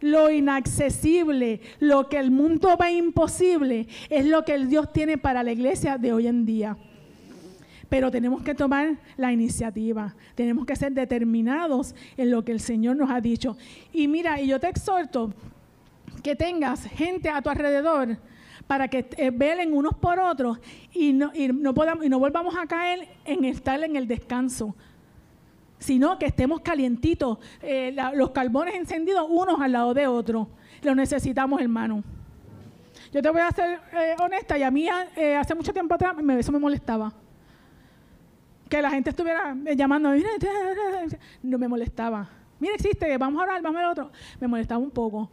Lo 0.00 0.30
inaccesible, 0.30 1.60
lo 1.78 2.08
que 2.08 2.18
el 2.18 2.30
mundo 2.30 2.76
ve 2.76 2.92
imposible, 2.92 3.86
es 4.10 4.26
lo 4.26 4.44
que 4.44 4.54
el 4.54 4.68
Dios 4.68 4.92
tiene 4.92 5.16
para 5.16 5.42
la 5.42 5.52
iglesia 5.52 5.96
de 5.96 6.12
hoy 6.12 6.26
en 6.26 6.44
día. 6.44 6.76
Pero 7.88 8.10
tenemos 8.10 8.42
que 8.42 8.54
tomar 8.54 8.98
la 9.16 9.32
iniciativa, 9.32 10.16
tenemos 10.34 10.66
que 10.66 10.74
ser 10.74 10.92
determinados 10.92 11.94
en 12.16 12.30
lo 12.30 12.44
que 12.44 12.52
el 12.52 12.60
Señor 12.60 12.96
nos 12.96 13.10
ha 13.10 13.20
dicho. 13.20 13.56
Y 13.92 14.08
mira, 14.08 14.40
y 14.40 14.48
yo 14.48 14.58
te 14.58 14.68
exhorto 14.68 15.32
que 16.22 16.34
tengas 16.34 16.84
gente 16.84 17.28
a 17.28 17.42
tu 17.42 17.50
alrededor 17.50 18.18
para 18.66 18.88
que 18.88 19.30
velen 19.34 19.72
unos 19.72 19.94
por 19.94 20.18
otros 20.18 20.58
y 20.92 21.12
no, 21.12 21.32
y 21.34 21.48
no, 21.48 21.74
podamos, 21.74 22.04
y 22.04 22.08
no 22.08 22.18
volvamos 22.18 22.56
a 22.56 22.66
caer 22.66 23.08
en 23.24 23.44
estar 23.44 23.82
en 23.82 23.96
el 23.96 24.08
descanso, 24.08 24.74
sino 25.82 26.18
que 26.18 26.26
estemos 26.26 26.60
calientitos, 26.60 27.38
eh, 27.60 27.94
los 28.14 28.30
carbones 28.30 28.74
encendidos 28.74 29.26
unos 29.28 29.60
al 29.60 29.72
lado 29.72 29.92
de 29.92 30.06
otros. 30.06 30.48
Lo 30.82 30.94
necesitamos, 30.94 31.60
hermano. 31.60 32.02
Yo 33.12 33.20
te 33.20 33.28
voy 33.28 33.40
a 33.40 33.50
ser 33.50 33.78
eh, 33.92 34.16
honesta, 34.18 34.56
y 34.56 34.62
a 34.62 34.70
mí 34.70 34.88
hace 34.88 35.54
mucho 35.54 35.72
tiempo 35.72 35.94
atrás 35.94 36.14
eso 36.38 36.52
me 36.52 36.58
molestaba. 36.58 37.12
Que 38.68 38.80
la 38.80 38.90
gente 38.90 39.10
estuviera 39.10 39.54
llamando, 39.76 40.10
no 41.42 41.58
me 41.58 41.68
molestaba. 41.68 42.28
Mira, 42.58 42.74
existe, 42.74 43.18
vamos 43.18 43.40
a 43.40 43.42
hablar, 43.42 43.60
vamos 43.60 43.76
a 43.76 43.82
ver 43.82 43.90
otro. 43.90 44.10
Me 44.40 44.48
molestaba 44.48 44.78
un 44.78 44.90
poco. 44.90 45.30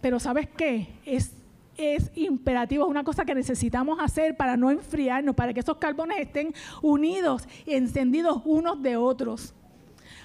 Pero 0.00 0.18
¿sabes 0.18 0.48
qué? 0.56 0.88
Es 1.04 1.39
es 1.80 2.10
imperativo, 2.14 2.84
es 2.84 2.90
una 2.90 3.04
cosa 3.04 3.24
que 3.24 3.34
necesitamos 3.34 3.98
hacer 4.00 4.36
para 4.36 4.56
no 4.56 4.70
enfriarnos, 4.70 5.34
para 5.34 5.52
que 5.52 5.60
esos 5.60 5.76
carbones 5.78 6.18
estén 6.18 6.54
unidos 6.82 7.46
y 7.66 7.74
encendidos 7.74 8.42
unos 8.44 8.82
de 8.82 8.96
otros. 8.96 9.54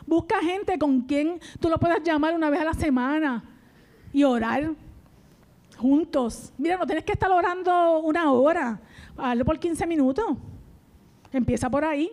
Busca 0.06 0.42
gente 0.42 0.78
con 0.78 1.02
quien 1.02 1.40
tú 1.60 1.70
lo 1.70 1.78
puedas 1.78 2.04
llamar 2.04 2.36
una 2.36 2.50
vez 2.50 2.62
a 2.62 2.66
la 2.66 2.74
semana 2.74 3.44
y 4.14 4.24
orar 4.24 4.72
juntos. 5.78 6.54
Mira, 6.58 6.78
no 6.78 6.86
tienes 6.86 7.04
que 7.04 7.14
estar 7.14 7.32
orando 7.32 8.00
una 8.00 8.32
hora, 8.32 8.80
hazlo 9.18 9.46
por 9.46 9.60
15 9.60 9.88
minutos. 9.88 10.26
Empieza 11.32 11.70
por 11.70 11.84
ahí. 11.84 12.12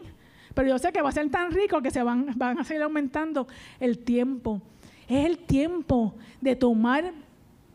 Pero 0.54 0.68
yo 0.68 0.78
sé 0.78 0.92
que 0.92 1.00
va 1.00 1.08
a 1.08 1.12
ser 1.12 1.30
tan 1.30 1.50
rico 1.50 1.80
que 1.80 1.90
se 1.90 2.02
van, 2.02 2.26
van 2.36 2.58
a 2.58 2.64
seguir 2.64 2.82
aumentando 2.82 3.46
el 3.80 3.98
tiempo. 3.98 4.60
Es 5.08 5.24
el 5.26 5.38
tiempo 5.38 6.14
de 6.40 6.56
tomar 6.56 7.12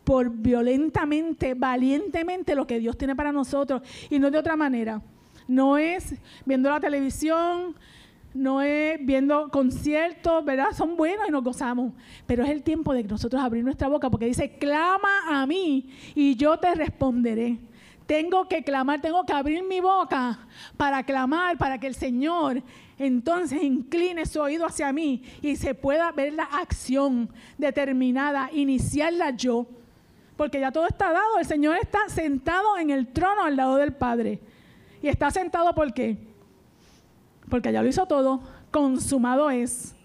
por 0.08 0.30
violentamente, 0.30 1.52
valientemente 1.52 2.54
lo 2.54 2.66
que 2.66 2.78
Dios 2.78 2.96
tiene 2.96 3.14
para 3.14 3.30
nosotros 3.30 3.82
y 4.08 4.18
no 4.18 4.30
de 4.30 4.38
otra 4.38 4.56
manera. 4.56 5.02
No 5.46 5.76
es 5.76 6.14
viendo 6.46 6.70
la 6.70 6.80
televisión, 6.80 7.76
no 8.32 8.62
es 8.62 9.04
viendo 9.04 9.50
conciertos, 9.50 10.42
¿verdad? 10.46 10.68
Son 10.72 10.96
buenos 10.96 11.28
y 11.28 11.30
nos 11.30 11.44
gozamos, 11.44 11.92
pero 12.26 12.42
es 12.42 12.48
el 12.48 12.62
tiempo 12.62 12.94
de 12.94 13.04
nosotros 13.04 13.42
abrir 13.42 13.62
nuestra 13.62 13.86
boca 13.88 14.08
porque 14.08 14.24
dice, 14.24 14.56
clama 14.56 15.24
a 15.28 15.46
mí 15.46 15.90
y 16.14 16.36
yo 16.36 16.56
te 16.56 16.74
responderé. 16.74 17.58
Tengo 18.06 18.48
que 18.48 18.62
clamar, 18.62 19.02
tengo 19.02 19.26
que 19.26 19.34
abrir 19.34 19.62
mi 19.62 19.80
boca 19.80 20.38
para 20.78 21.02
clamar, 21.02 21.58
para 21.58 21.78
que 21.78 21.86
el 21.86 21.94
Señor 21.94 22.62
entonces 22.96 23.62
incline 23.62 24.24
su 24.24 24.40
oído 24.40 24.64
hacia 24.64 24.90
mí 24.90 25.22
y 25.42 25.56
se 25.56 25.74
pueda 25.74 26.10
ver 26.12 26.32
la 26.32 26.44
acción 26.44 27.28
determinada, 27.58 28.48
iniciarla 28.54 29.36
yo 29.36 29.66
porque 30.38 30.60
ya 30.60 30.70
todo 30.70 30.86
está 30.86 31.12
dado. 31.12 31.38
El 31.40 31.44
Señor 31.44 31.76
está 31.82 32.08
sentado 32.08 32.78
en 32.78 32.90
el 32.90 33.08
trono 33.08 33.42
al 33.42 33.56
lado 33.56 33.76
del 33.76 33.92
Padre. 33.92 34.38
Y 35.02 35.08
está 35.08 35.32
sentado 35.32 35.74
¿por? 35.74 35.92
Porque 37.50 37.72
ya 37.72 37.82
lo 37.82 37.88
hizo 37.88 38.06
todo. 38.06 38.40
Consumado 38.70 39.50
es. 39.50 39.96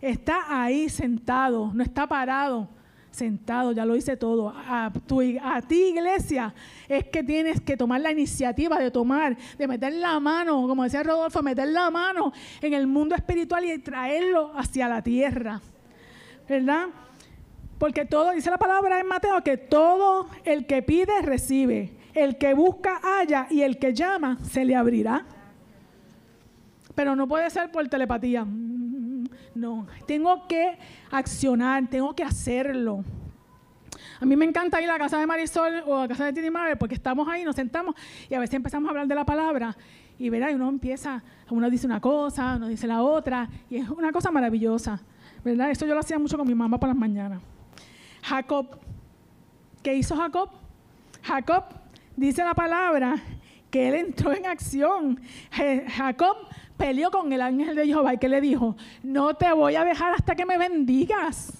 Está 0.00 0.62
ahí 0.62 0.88
sentado, 0.88 1.72
no 1.74 1.82
está 1.82 2.06
parado. 2.06 2.68
Sentado, 3.10 3.72
ya 3.72 3.84
lo 3.84 3.96
hice 3.96 4.16
todo. 4.16 4.50
A, 4.50 4.86
a 4.86 5.62
ti, 5.62 5.82
iglesia, 5.88 6.54
es 6.88 7.04
que 7.08 7.24
tienes 7.24 7.60
que 7.60 7.76
tomar 7.76 8.00
la 8.00 8.12
iniciativa 8.12 8.78
de 8.78 8.90
tomar, 8.90 9.36
de 9.58 9.68
meter 9.68 9.92
la 9.94 10.18
mano, 10.20 10.66
como 10.68 10.84
decía 10.84 11.02
Rodolfo, 11.02 11.42
meter 11.42 11.68
la 11.68 11.90
mano 11.90 12.32
en 12.60 12.72
el 12.72 12.86
mundo 12.86 13.16
espiritual 13.16 13.64
y 13.64 13.78
traerlo 13.78 14.52
hacia 14.56 14.88
la 14.88 15.02
tierra. 15.02 15.60
¿Verdad? 16.48 16.86
Porque 17.82 18.04
todo, 18.04 18.30
dice 18.30 18.48
la 18.48 18.58
palabra 18.58 19.00
en 19.00 19.08
Mateo, 19.08 19.42
que 19.42 19.56
todo 19.56 20.28
el 20.44 20.66
que 20.66 20.82
pide 20.82 21.20
recibe, 21.20 21.92
el 22.14 22.38
que 22.38 22.54
busca 22.54 23.00
halla 23.02 23.48
y 23.50 23.62
el 23.62 23.76
que 23.80 23.92
llama 23.92 24.38
se 24.40 24.64
le 24.64 24.76
abrirá. 24.76 25.26
Pero 26.94 27.16
no 27.16 27.26
puede 27.26 27.50
ser 27.50 27.72
por 27.72 27.88
telepatía. 27.88 28.46
No, 29.56 29.88
tengo 30.06 30.46
que 30.46 30.78
accionar, 31.10 31.88
tengo 31.90 32.14
que 32.14 32.22
hacerlo. 32.22 33.02
A 34.20 34.26
mí 34.26 34.36
me 34.36 34.44
encanta 34.44 34.80
ir 34.80 34.88
a 34.88 34.92
la 34.92 34.98
casa 35.00 35.18
de 35.18 35.26
Marisol 35.26 35.82
o 35.84 35.96
a 35.96 36.02
la 36.02 36.08
casa 36.08 36.26
de 36.26 36.34
Titi 36.34 36.50
Mabel 36.50 36.78
porque 36.78 36.94
estamos 36.94 37.26
ahí, 37.26 37.42
nos 37.42 37.56
sentamos 37.56 37.96
y 38.30 38.34
a 38.34 38.38
veces 38.38 38.54
empezamos 38.54 38.86
a 38.86 38.90
hablar 38.90 39.08
de 39.08 39.16
la 39.16 39.24
palabra 39.24 39.76
y 40.20 40.30
verá, 40.30 40.52
y 40.52 40.54
uno 40.54 40.68
empieza, 40.68 41.20
uno 41.50 41.68
dice 41.68 41.88
una 41.88 42.00
cosa, 42.00 42.54
uno 42.58 42.68
dice 42.68 42.86
la 42.86 43.02
otra 43.02 43.48
y 43.68 43.78
es 43.78 43.88
una 43.88 44.12
cosa 44.12 44.30
maravillosa, 44.30 45.02
¿verdad? 45.44 45.72
Eso 45.72 45.84
yo 45.84 45.94
lo 45.94 46.00
hacía 46.00 46.20
mucho 46.20 46.38
con 46.38 46.46
mi 46.46 46.54
mamá 46.54 46.78
por 46.78 46.88
las 46.88 46.96
mañanas. 46.96 47.42
Jacob. 48.22 48.78
¿Qué 49.82 49.94
hizo 49.94 50.16
Jacob? 50.16 50.50
Jacob 51.22 51.64
dice 52.16 52.44
la 52.44 52.54
palabra 52.54 53.16
que 53.70 53.88
él 53.88 53.94
entró 53.94 54.32
en 54.32 54.46
acción. 54.46 55.20
Jacob 55.88 56.36
peleó 56.76 57.10
con 57.10 57.32
el 57.32 57.40
ángel 57.40 57.74
de 57.74 57.86
Jehová 57.86 58.14
y 58.14 58.18
que 58.18 58.28
le 58.28 58.40
dijo, 58.40 58.76
no 59.02 59.34
te 59.34 59.52
voy 59.52 59.76
a 59.76 59.84
dejar 59.84 60.12
hasta 60.12 60.34
que 60.34 60.46
me 60.46 60.58
bendigas. 60.58 61.58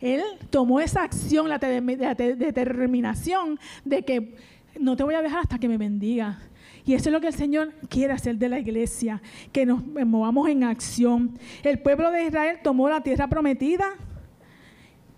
Él 0.00 0.22
tomó 0.50 0.80
esa 0.80 1.02
acción, 1.02 1.48
la, 1.48 1.58
determinación 1.58 3.58
de 3.84 4.04
que 4.04 4.36
no 4.78 4.96
te 4.96 5.02
voy 5.02 5.14
a 5.14 5.22
dejar 5.22 5.40
hasta 5.40 5.58
que 5.58 5.68
me 5.68 5.76
bendiga. 5.76 6.38
Y 6.84 6.94
eso 6.94 7.08
es 7.08 7.12
lo 7.12 7.20
que 7.20 7.26
el 7.26 7.34
Señor 7.34 7.74
quiere 7.88 8.12
hacer 8.12 8.36
de 8.36 8.48
la 8.48 8.58
iglesia, 8.58 9.20
que 9.52 9.66
nos 9.66 9.84
movamos 9.84 10.48
en 10.48 10.64
acción. 10.64 11.38
El 11.62 11.80
pueblo 11.80 12.10
de 12.10 12.24
Israel 12.24 12.60
tomó 12.62 12.88
la 12.88 13.02
tierra 13.02 13.28
prometida, 13.28 13.90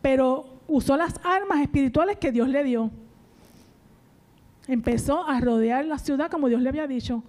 pero 0.02 0.60
usó 0.68 0.96
las 0.96 1.20
armas 1.24 1.60
espirituales 1.60 2.16
que 2.18 2.32
Dios 2.32 2.48
le 2.48 2.64
dio. 2.64 2.90
Empezó 4.68 5.26
a 5.26 5.40
rodear 5.40 5.84
la 5.84 5.98
ciudad 5.98 6.30
como 6.30 6.48
Dios 6.48 6.62
le 6.62 6.68
había 6.68 6.86
dicho. 6.86 7.22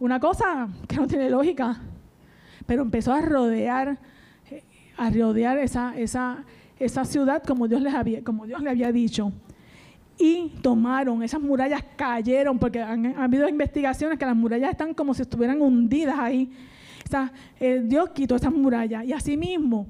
Una 0.00 0.18
cosa 0.18 0.68
que 0.88 0.96
no 0.96 1.06
tiene 1.06 1.30
lógica, 1.30 1.80
pero 2.66 2.82
empezó 2.82 3.12
a 3.12 3.20
rodear, 3.20 3.98
a 4.96 5.10
rodear 5.10 5.58
esa, 5.58 6.44
ciudad 7.04 7.42
como 7.42 7.68
Dios, 7.68 7.80
le 7.80 8.70
había 8.70 8.92
dicho. 8.92 9.32
Y 10.18 10.52
tomaron, 10.62 11.22
esas 11.22 11.40
murallas 11.40 11.84
cayeron, 11.96 12.58
porque 12.58 12.80
han, 12.80 13.16
habido 13.16 13.48
investigaciones 13.48 14.18
que 14.18 14.26
las 14.26 14.36
murallas 14.36 14.70
están 14.70 14.94
como 14.94 15.14
si 15.14 15.22
estuvieran 15.22 15.60
hundidas 15.60 16.18
ahí. 16.18 16.50
Eh, 17.60 17.82
Dios 17.84 18.10
quitó 18.10 18.34
esas 18.36 18.52
murallas. 18.52 19.04
Y 19.04 19.12
asimismo, 19.12 19.86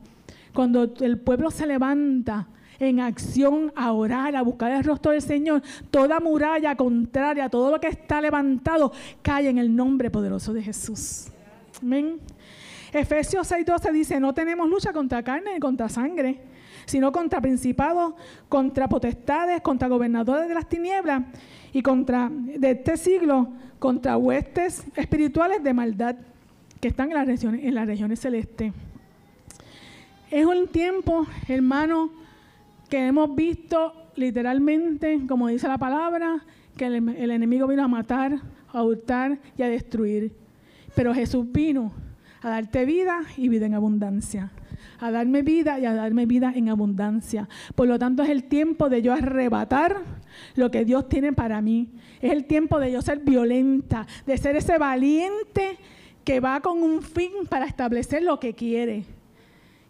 cuando 0.55 0.95
el 1.01 1.19
pueblo 1.19 1.51
se 1.51 1.67
levanta 1.67 2.47
en 2.79 3.01
acción 3.01 3.73
a 3.77 3.93
orar, 3.93 4.35
a 4.37 4.43
buscar 4.43 4.73
el 4.73 4.85
rostro 4.85 5.13
del 5.13 5.23
Señor, 5.23 5.63
toda 5.91 6.21
muralla 6.21 6.77
contraria, 6.77 7.49
todo 7.49 7.71
lo 7.71 7.81
que 7.81 7.89
está 7.89 8.21
levantado, 8.21 8.93
cae 9.23 9.49
en 9.49 9.59
el 9.59 9.75
nombre 9.75 10.11
poderoso 10.11 10.53
de 10.53 10.63
Jesús. 10.63 11.27
Amén. 11.83 12.21
Efesios 12.93 13.51
6:12 13.51 13.93
dice, 13.93 14.21
no 14.21 14.33
tenemos 14.33 14.69
lucha 14.69 14.93
contra 14.93 15.23
carne 15.23 15.55
ni 15.55 15.61
contra 15.61 15.89
sangre, 15.89 16.41
sino 16.87 17.11
contra 17.11 17.41
principados, 17.41 18.15
contra 18.49 18.89
potestades, 18.89 19.61
contra 19.61 19.89
gobernadores 19.89 20.49
de 20.49 20.55
las 20.55 20.69
tinieblas 20.69 21.25
y 21.73 21.83
contra, 21.83 22.31
de 22.31 22.71
este 22.71 22.97
siglo, 22.97 23.49
contra 23.81 24.17
huestes 24.17 24.85
espirituales 24.95 25.63
de 25.65 25.75
maldad 25.75 26.17
que 26.81 26.89
están 26.89 27.09
en 27.11 27.15
las 27.15 27.27
regiones, 27.27 27.65
en 27.65 27.75
las 27.75 27.87
regiones 27.87 28.21
celestes. 28.21 28.73
Es 30.35 30.45
un 30.45 30.67
tiempo, 30.67 31.29
hermano, 31.47 32.11
que 32.91 33.07
hemos 33.07 33.37
visto 33.37 33.93
literalmente, 34.17 35.21
como 35.29 35.47
dice 35.47 35.69
la 35.69 35.79
palabra, 35.79 36.45
que 36.77 36.87
el, 36.87 37.31
enemigo 37.31 37.69
vino 37.69 37.85
a 37.85 37.87
matar, 37.87 38.41
a 38.73 38.83
hurtar 38.83 39.39
y 39.57 39.63
a 39.63 39.69
destruir. 39.69 40.33
Pero 40.97 41.15
Jesús 41.15 41.47
vino 41.53 41.93
a 42.43 42.51
darte 42.51 42.85
vida 42.85 43.21
y 43.37 43.49
vida 43.49 43.67
en 43.67 43.75
abundancia. 43.75 44.51
A 44.99 45.13
darme 45.13 45.43
vida 45.43 45.79
y 45.79 45.87
a 45.87 45.95
darme 45.95 46.27
vida 46.27 46.53
en 46.53 46.69
abundancia. 46.69 47.49
Por 47.77 47.87
lo 47.87 47.97
tanto, 48.01 48.25
es 48.25 48.31
el 48.31 48.43
tiempo 48.43 48.89
de 48.89 49.03
yo 49.03 49.13
arrebatar 49.13 50.03
lo 50.57 50.69
que 50.73 50.85
Dios 50.85 51.09
tiene 51.09 51.33
para 51.33 51.63
mí. 51.63 51.91
Es 52.21 52.33
el 52.33 52.47
tiempo 52.47 52.81
de 52.81 52.91
yo 52.91 53.03
ser 53.03 53.21
violenta, 53.21 54.09
de 54.27 54.37
ser 54.37 54.57
ese 54.57 54.79
valiente 54.79 55.79
que 56.25 56.41
va 56.41 56.61
con 56.61 56.83
un 56.83 57.03
fin 57.03 57.31
para 57.49 57.67
establecer 57.67 58.25
lo 58.25 58.41
que 58.41 58.55
quiere 58.55 59.05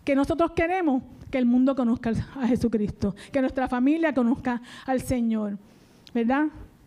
que 0.04 0.14
nosotros 0.14 0.52
queremos 0.52 1.02
que 1.30 1.38
el 1.38 1.46
mundo 1.46 1.74
conozca 1.74 2.12
a 2.36 2.46
Jesucristo, 2.46 3.14
que 3.32 3.40
nuestra 3.40 3.68
familia 3.68 4.14
conozca 4.14 4.62
al 4.86 5.00
Señor, 5.00 5.58
¿verdad? 6.12 6.46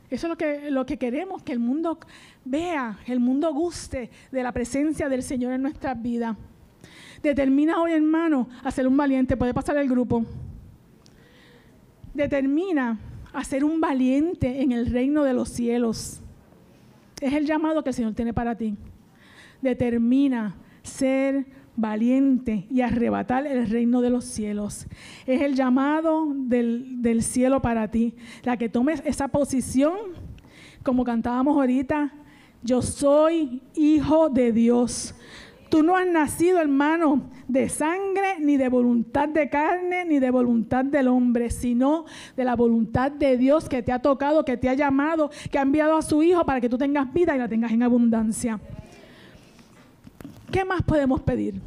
Eso 0.10 0.28
es 0.28 0.30
lo 0.30 0.38
que, 0.38 0.72
lo 0.72 0.86
que 0.86 0.98
queremos, 0.98 1.44
que 1.44 1.52
el 1.52 1.60
mundo 1.60 2.00
vea, 2.46 2.98
el 3.08 3.20
mundo 3.20 3.54
guste 3.54 4.10
de 4.32 4.44
la 4.44 4.54
presencia 4.54 5.10
del 5.10 5.22
Señor 5.22 5.52
en 5.52 5.62
nuestras 5.64 6.02
vidas. 6.02 6.38
Determina 7.22 7.82
hoy, 7.82 7.92
hermano, 7.92 8.48
a 8.64 8.72
ser 8.72 8.88
un 8.88 8.96
valiente. 8.96 9.36
Puede 9.36 9.54
pasar 9.54 9.76
el 9.78 9.90
grupo. 9.90 10.26
Determina 12.14 12.98
a 13.34 13.44
ser 13.44 13.64
un 13.64 13.82
valiente 13.82 14.62
en 14.62 14.72
el 14.72 14.86
reino 14.88 15.24
de 15.24 15.34
los 15.34 15.50
cielos. 15.50 16.22
Es 17.20 17.34
el 17.34 17.46
llamado 17.46 17.84
que 17.84 17.90
el 17.90 17.96
Señor 17.96 18.14
tiene 18.14 18.34
para 18.34 18.56
ti. 18.56 18.76
Determina 19.62 20.56
ser 20.84 21.46
valiente 21.78 22.66
y 22.70 22.82
arrebatar 22.82 23.48
el 23.48 23.70
reino 23.70 24.02
de 24.02 24.10
los 24.10 24.26
cielos. 24.26 24.88
Es 25.26 25.42
el 25.42 25.56
llamado 25.56 26.26
del, 26.36 27.02
del 27.02 27.24
cielo 27.24 27.62
para 27.62 27.90
ti. 27.90 28.16
La 28.44 28.58
que 28.58 28.68
tomes 28.68 29.02
esa 29.06 29.30
posición, 29.30 29.96
como 30.84 31.06
cantábamos 31.06 31.56
ahorita, 31.56 32.14
yo 32.64 32.82
soy 32.82 33.62
hijo 33.76 34.30
de 34.30 34.52
Dios. 34.52 35.16
Tú 35.70 35.84
no 35.84 35.96
has 35.96 36.08
nacido, 36.08 36.60
hermano, 36.60 37.30
de 37.48 37.70
sangre, 37.70 38.40
ni 38.40 38.58
de 38.58 38.70
voluntad 38.70 39.28
de 39.28 39.50
carne, 39.50 40.06
ni 40.06 40.20
de 40.20 40.32
voluntad 40.32 40.86
del 40.86 41.08
hombre, 41.08 41.50
sino 41.50 42.06
de 42.36 42.46
la 42.46 42.56
voluntad 42.56 43.12
de 43.12 43.38
Dios 43.38 43.68
que 43.68 43.84
te 43.84 43.92
ha 43.92 44.00
tocado, 44.00 44.46
que 44.46 44.58
te 44.58 44.70
ha 44.70 44.74
llamado, 44.74 45.30
que 45.52 45.60
ha 45.60 45.64
enviado 45.64 45.98
a 45.98 46.02
su 46.02 46.24
Hijo 46.24 46.46
para 46.46 46.62
que 46.62 46.70
tú 46.70 46.78
tengas 46.78 47.14
vida 47.14 47.36
y 47.36 47.40
la 47.40 47.50
tengas 47.50 47.72
en 47.72 47.84
abundancia. 47.84 48.60
¿Qué 50.52 50.64
más 50.64 50.82
podemos 50.82 51.22
pedir? 51.22 51.62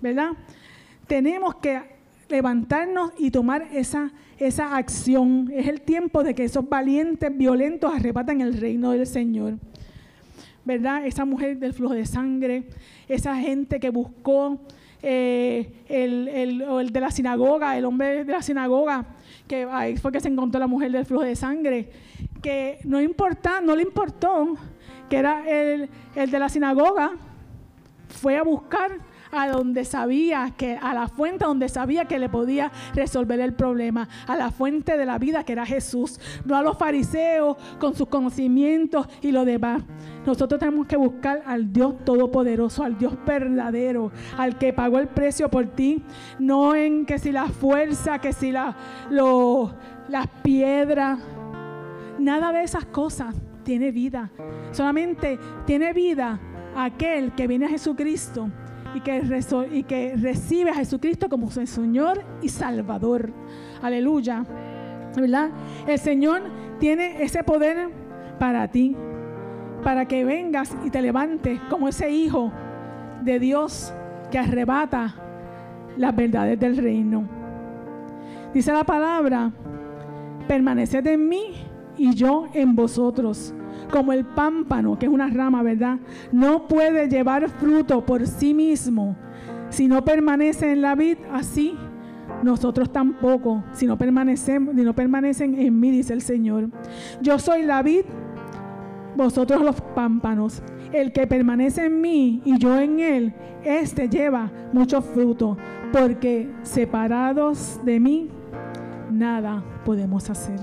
¿Verdad? 0.00 0.30
Tenemos 1.06 1.56
que 1.56 1.80
levantarnos 2.28 3.12
y 3.18 3.30
tomar 3.30 3.68
esa, 3.72 4.12
esa 4.38 4.76
acción. 4.76 5.50
Es 5.52 5.66
el 5.66 5.80
tiempo 5.80 6.22
de 6.22 6.34
que 6.34 6.44
esos 6.44 6.68
valientes, 6.68 7.36
violentos 7.36 7.92
arrebatan 7.92 8.40
el 8.40 8.58
reino 8.58 8.92
del 8.92 9.06
Señor. 9.06 9.58
¿Verdad? 10.64 11.04
Esa 11.06 11.24
mujer 11.24 11.58
del 11.58 11.72
flujo 11.72 11.94
de 11.94 12.06
sangre, 12.06 12.64
esa 13.08 13.34
gente 13.36 13.80
que 13.80 13.90
buscó 13.90 14.60
eh, 15.02 15.82
el, 15.88 16.28
el, 16.28 16.92
de 16.92 17.00
la 17.00 17.10
sinagoga, 17.10 17.76
el 17.76 17.84
hombre 17.84 18.24
de 18.24 18.32
la 18.32 18.42
sinagoga, 18.42 19.06
que 19.48 19.66
ahí 19.68 19.96
fue 19.96 20.12
que 20.12 20.20
se 20.20 20.28
encontró 20.28 20.60
la 20.60 20.68
mujer 20.68 20.92
del 20.92 21.04
flujo 21.06 21.24
de 21.24 21.34
sangre, 21.34 21.88
que 22.42 22.78
no 22.84 23.00
importa, 23.00 23.60
no 23.60 23.74
le 23.74 23.82
importó 23.82 24.54
que 25.08 25.16
era 25.16 25.48
el, 25.48 25.88
el 26.14 26.30
de 26.30 26.38
la 26.38 26.48
sinagoga, 26.48 27.12
fue 28.10 28.36
a 28.36 28.42
buscar 28.42 28.98
a 29.32 29.48
donde 29.48 29.84
sabía 29.84 30.52
que, 30.56 30.76
a 30.76 30.94
la 30.94 31.08
fuente 31.08 31.44
donde 31.44 31.68
sabía 31.68 32.06
que 32.06 32.18
le 32.18 32.28
podía 32.28 32.70
resolver 32.94 33.40
el 33.40 33.54
problema, 33.54 34.08
a 34.26 34.36
la 34.36 34.50
fuente 34.50 34.96
de 34.96 35.06
la 35.06 35.18
vida 35.18 35.44
que 35.44 35.52
era 35.52 35.66
Jesús, 35.66 36.18
no 36.44 36.56
a 36.56 36.62
los 36.62 36.76
fariseos 36.76 37.56
con 37.78 37.94
sus 37.94 38.08
conocimientos 38.08 39.06
y 39.20 39.32
lo 39.32 39.44
demás. 39.44 39.82
Nosotros 40.26 40.58
tenemos 40.60 40.86
que 40.86 40.96
buscar 40.96 41.42
al 41.46 41.72
Dios 41.72 42.04
todopoderoso, 42.04 42.82
al 42.82 42.98
Dios 42.98 43.14
verdadero, 43.24 44.10
al 44.36 44.58
que 44.58 44.72
pagó 44.72 44.98
el 44.98 45.08
precio 45.08 45.48
por 45.48 45.66
ti, 45.68 46.02
no 46.38 46.74
en 46.74 47.06
que 47.06 47.18
si 47.18 47.32
la 47.32 47.46
fuerza, 47.46 48.18
que 48.18 48.32
si 48.32 48.50
la, 48.50 48.76
las 50.08 50.26
piedras, 50.42 51.20
nada 52.18 52.52
de 52.52 52.64
esas 52.64 52.84
cosas 52.86 53.34
tiene 53.62 53.92
vida. 53.92 54.30
Solamente 54.72 55.38
tiene 55.66 55.92
vida 55.92 56.38
aquel 56.76 57.32
que 57.32 57.46
viene 57.46 57.66
a 57.66 57.68
Jesucristo 57.68 58.50
y 58.94 59.00
que, 59.00 59.22
y 59.72 59.82
que 59.84 60.16
recibe 60.16 60.70
a 60.70 60.74
Jesucristo 60.74 61.28
como 61.28 61.50
su 61.50 61.66
Señor 61.66 62.24
y 62.42 62.48
Salvador. 62.48 63.32
Aleluya. 63.82 64.44
¿Verdad? 65.16 65.50
El 65.86 65.98
Señor 65.98 66.42
tiene 66.78 67.22
ese 67.22 67.42
poder 67.42 67.90
para 68.38 68.68
ti, 68.68 68.96
para 69.82 70.06
que 70.06 70.24
vengas 70.24 70.76
y 70.84 70.90
te 70.90 71.02
levantes 71.02 71.60
como 71.68 71.88
ese 71.88 72.10
hijo 72.10 72.52
de 73.22 73.38
Dios 73.38 73.92
que 74.30 74.38
arrebata 74.38 75.14
las 75.96 76.14
verdades 76.14 76.58
del 76.58 76.76
reino. 76.76 77.28
Dice 78.54 78.72
la 78.72 78.84
palabra, 78.84 79.52
permaneced 80.48 81.06
en 81.06 81.28
mí 81.28 81.52
y 81.96 82.14
yo 82.14 82.46
en 82.54 82.74
vosotros 82.74 83.54
como 83.90 84.12
el 84.12 84.24
pámpano, 84.24 84.98
que 84.98 85.06
es 85.06 85.12
una 85.12 85.28
rama, 85.28 85.62
¿verdad? 85.62 85.98
No 86.32 86.68
puede 86.68 87.08
llevar 87.08 87.48
fruto 87.48 88.04
por 88.04 88.26
sí 88.26 88.54
mismo 88.54 89.16
si 89.70 89.86
no 89.86 90.04
permanece 90.04 90.72
en 90.72 90.82
la 90.82 90.94
vid, 90.94 91.16
así 91.32 91.76
nosotros 92.42 92.92
tampoco, 92.92 93.64
si 93.72 93.86
no 93.86 93.96
permanecemos, 93.96 94.74
si 94.74 94.82
no 94.82 94.94
permanecen 94.94 95.54
en 95.54 95.78
mí, 95.78 95.90
dice 95.90 96.12
el 96.12 96.22
Señor. 96.22 96.68
Yo 97.22 97.38
soy 97.38 97.62
la 97.62 97.82
vid, 97.82 98.04
vosotros 99.16 99.62
los 99.62 99.80
pámpanos. 99.80 100.62
El 100.92 101.12
que 101.12 101.26
permanece 101.28 101.86
en 101.86 102.00
mí 102.00 102.42
y 102.44 102.58
yo 102.58 102.76
en 102.76 102.98
él, 102.98 103.34
este 103.64 104.08
lleva 104.08 104.50
mucho 104.72 105.02
fruto, 105.02 105.56
porque 105.92 106.50
separados 106.62 107.80
de 107.84 108.00
mí, 108.00 108.28
nada 109.10 109.62
podemos 109.84 110.28
hacer. 110.30 110.58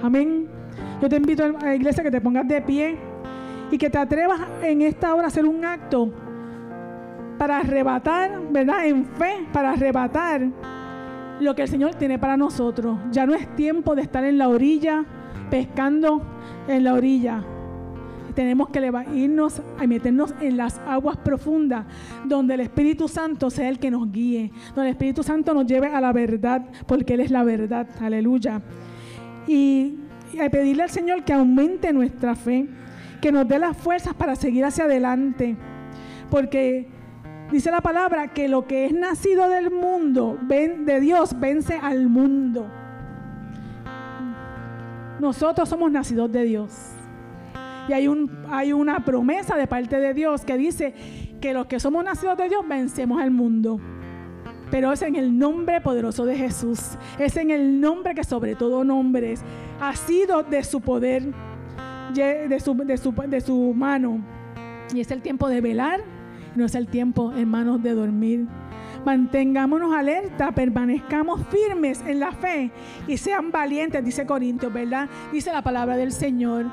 Amén. 0.00 0.57
Yo 1.00 1.08
te 1.08 1.16
invito 1.16 1.44
a 1.44 1.48
la 1.48 1.74
iglesia 1.74 2.02
que 2.02 2.10
te 2.10 2.20
pongas 2.20 2.46
de 2.48 2.60
pie 2.60 2.96
y 3.70 3.78
que 3.78 3.90
te 3.90 3.98
atrevas 3.98 4.40
en 4.62 4.82
esta 4.82 5.14
hora 5.14 5.24
a 5.24 5.28
hacer 5.28 5.44
un 5.44 5.64
acto 5.64 6.12
para 7.38 7.58
arrebatar, 7.58 8.40
¿verdad? 8.50 8.86
En 8.86 9.04
fe, 9.04 9.46
para 9.52 9.70
arrebatar 9.70 10.48
lo 11.40 11.54
que 11.54 11.62
el 11.62 11.68
Señor 11.68 11.94
tiene 11.94 12.18
para 12.18 12.36
nosotros. 12.36 12.98
Ya 13.12 13.26
no 13.26 13.34
es 13.34 13.54
tiempo 13.54 13.94
de 13.94 14.02
estar 14.02 14.24
en 14.24 14.38
la 14.38 14.48
orilla, 14.48 15.04
pescando 15.50 16.22
en 16.66 16.84
la 16.84 16.94
orilla. 16.94 17.44
Tenemos 18.34 18.68
que 18.68 18.92
irnos 19.14 19.62
a 19.78 19.86
meternos 19.86 20.34
en 20.40 20.56
las 20.56 20.78
aguas 20.86 21.16
profundas, 21.16 21.86
donde 22.24 22.54
el 22.54 22.60
Espíritu 22.60 23.08
Santo 23.08 23.50
sea 23.50 23.68
el 23.68 23.78
que 23.78 23.90
nos 23.90 24.12
guíe, 24.12 24.52
donde 24.74 24.90
el 24.90 24.94
Espíritu 24.94 25.22
Santo 25.22 25.54
nos 25.54 25.66
lleve 25.66 25.88
a 25.88 26.00
la 26.00 26.12
verdad, 26.12 26.64
porque 26.86 27.14
Él 27.14 27.20
es 27.20 27.30
la 27.30 27.42
verdad. 27.42 27.88
Aleluya. 28.00 28.62
Y 29.48 29.96
y 30.32 30.48
pedirle 30.48 30.82
al 30.84 30.90
Señor 30.90 31.24
que 31.24 31.32
aumente 31.32 31.92
nuestra 31.92 32.34
fe, 32.34 32.66
que 33.20 33.32
nos 33.32 33.46
dé 33.46 33.58
las 33.58 33.76
fuerzas 33.76 34.14
para 34.14 34.36
seguir 34.36 34.64
hacia 34.64 34.84
adelante. 34.84 35.56
Porque 36.30 36.88
dice 37.50 37.70
la 37.70 37.80
palabra 37.80 38.28
que 38.28 38.48
lo 38.48 38.66
que 38.66 38.86
es 38.86 38.92
nacido 38.92 39.48
del 39.48 39.70
mundo, 39.70 40.38
de 40.42 41.00
Dios, 41.00 41.38
vence 41.38 41.78
al 41.80 42.08
mundo. 42.08 42.70
Nosotros 45.20 45.68
somos 45.68 45.90
nacidos 45.90 46.30
de 46.30 46.44
Dios. 46.44 46.92
Y 47.88 47.92
hay, 47.92 48.06
un, 48.06 48.44
hay 48.50 48.72
una 48.72 49.04
promesa 49.04 49.56
de 49.56 49.66
parte 49.66 49.98
de 49.98 50.12
Dios 50.12 50.44
que 50.44 50.56
dice 50.56 50.94
que 51.40 51.54
los 51.54 51.66
que 51.66 51.80
somos 51.80 52.04
nacidos 52.04 52.36
de 52.36 52.48
Dios 52.48 52.66
vencemos 52.68 53.20
al 53.20 53.30
mundo 53.30 53.80
pero 54.70 54.92
es 54.92 55.02
en 55.02 55.16
el 55.16 55.38
nombre 55.38 55.80
poderoso 55.80 56.24
de 56.24 56.36
Jesús. 56.36 56.98
Es 57.18 57.36
en 57.36 57.50
el 57.50 57.80
nombre 57.80 58.14
que 58.14 58.24
sobre 58.24 58.54
todo 58.54 58.84
nombres 58.84 59.42
ha 59.80 59.94
sido 59.96 60.42
de 60.42 60.62
su 60.64 60.80
poder, 60.80 61.24
de 62.14 63.40
su, 63.44 63.74
mano. 63.74 64.20
Y 64.94 65.00
es 65.00 65.10
el 65.10 65.22
tiempo 65.22 65.48
de 65.48 65.60
velar, 65.60 66.00
no 66.54 66.64
es 66.64 66.74
el 66.74 66.88
tiempo, 66.88 67.32
hermanos, 67.32 67.82
de 67.82 67.92
dormir. 67.92 68.46
Mantengámonos 69.04 69.94
alerta, 69.94 70.50
permanezcamos 70.52 71.40
firmes 71.46 72.02
en 72.06 72.20
la 72.20 72.32
fe 72.32 72.70
y 73.06 73.16
sean 73.16 73.50
valientes, 73.50 74.04
dice 74.04 74.26
Corintios, 74.26 74.72
¿verdad? 74.72 75.08
Dice 75.32 75.52
la 75.52 75.62
palabra 75.62 75.96
del 75.96 76.12
Señor. 76.12 76.66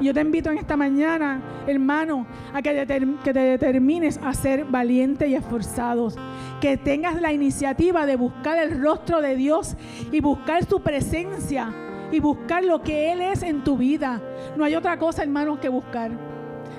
Y 0.00 0.06
yo 0.06 0.14
te 0.14 0.22
invito 0.22 0.50
en 0.50 0.56
esta 0.56 0.78
mañana, 0.78 1.42
hermano, 1.66 2.26
a 2.54 2.62
que, 2.62 2.86
te 2.86 3.32
determines 3.32 4.18
a 4.24 4.32
ser 4.32 4.64
valiente 4.64 5.28
y 5.28 5.34
esforzados 5.34 6.16
que 6.58 6.78
tengas 6.78 7.20
la 7.20 7.32
iniciativa 7.32 8.06
de 8.06 8.16
buscar 8.16 8.58
el 8.58 8.82
rostro 8.82 9.20
de 9.20 9.36
Dios 9.36 9.76
y 10.10 10.20
buscar 10.20 10.64
su 10.64 10.80
presencia 10.80 11.70
y 12.10 12.18
buscar 12.18 12.64
lo 12.64 12.80
que 12.80 13.12
Él 13.12 13.20
es 13.20 13.42
en 13.42 13.62
tu 13.62 13.76
vida. 13.76 14.22
No 14.56 14.64
hay 14.64 14.74
otra 14.74 14.98
cosa, 14.98 15.22
hermanos, 15.22 15.58
que 15.58 15.68
buscar. 15.68 16.10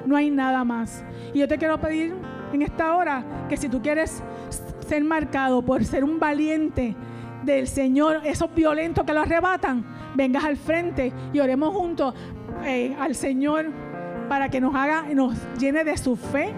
No 0.06 0.16
hay 0.16 0.32
nada 0.32 0.64
más. 0.64 1.04
Y 1.32 1.40
yo 1.40 1.48
te 1.48 1.60
quiero 1.60 1.80
pedir 1.80 2.16
en 2.52 2.64
esta 2.64 2.96
hora 2.96 3.46
que 3.48 3.56
si 3.56 3.70
tú 3.70 3.84
quieres 3.84 4.24
ser 4.88 5.04
marcado 5.04 5.62
por 5.62 5.86
ser 5.86 6.04
un 6.04 6.20
valiente 6.20 6.96
del 7.44 7.68
Señor, 7.68 8.22
esos 8.24 8.54
violentos 8.54 9.06
que 9.06 9.14
lo 9.14 9.22
arrebatan, 9.22 9.86
vengas 10.16 10.44
al 10.44 10.58
frente 10.58 11.14
y 11.34 11.40
oremos 11.40 11.74
juntos 11.74 12.14
eh, 12.66 12.96
al 13.00 13.16
Señor 13.16 13.72
para 14.30 14.50
que 14.50 14.62
nos 14.62 14.74
haga, 14.76 15.04
nos 15.14 15.36
llene 15.58 15.84
de 15.84 15.98
su 15.98 16.16
fe 16.16 16.54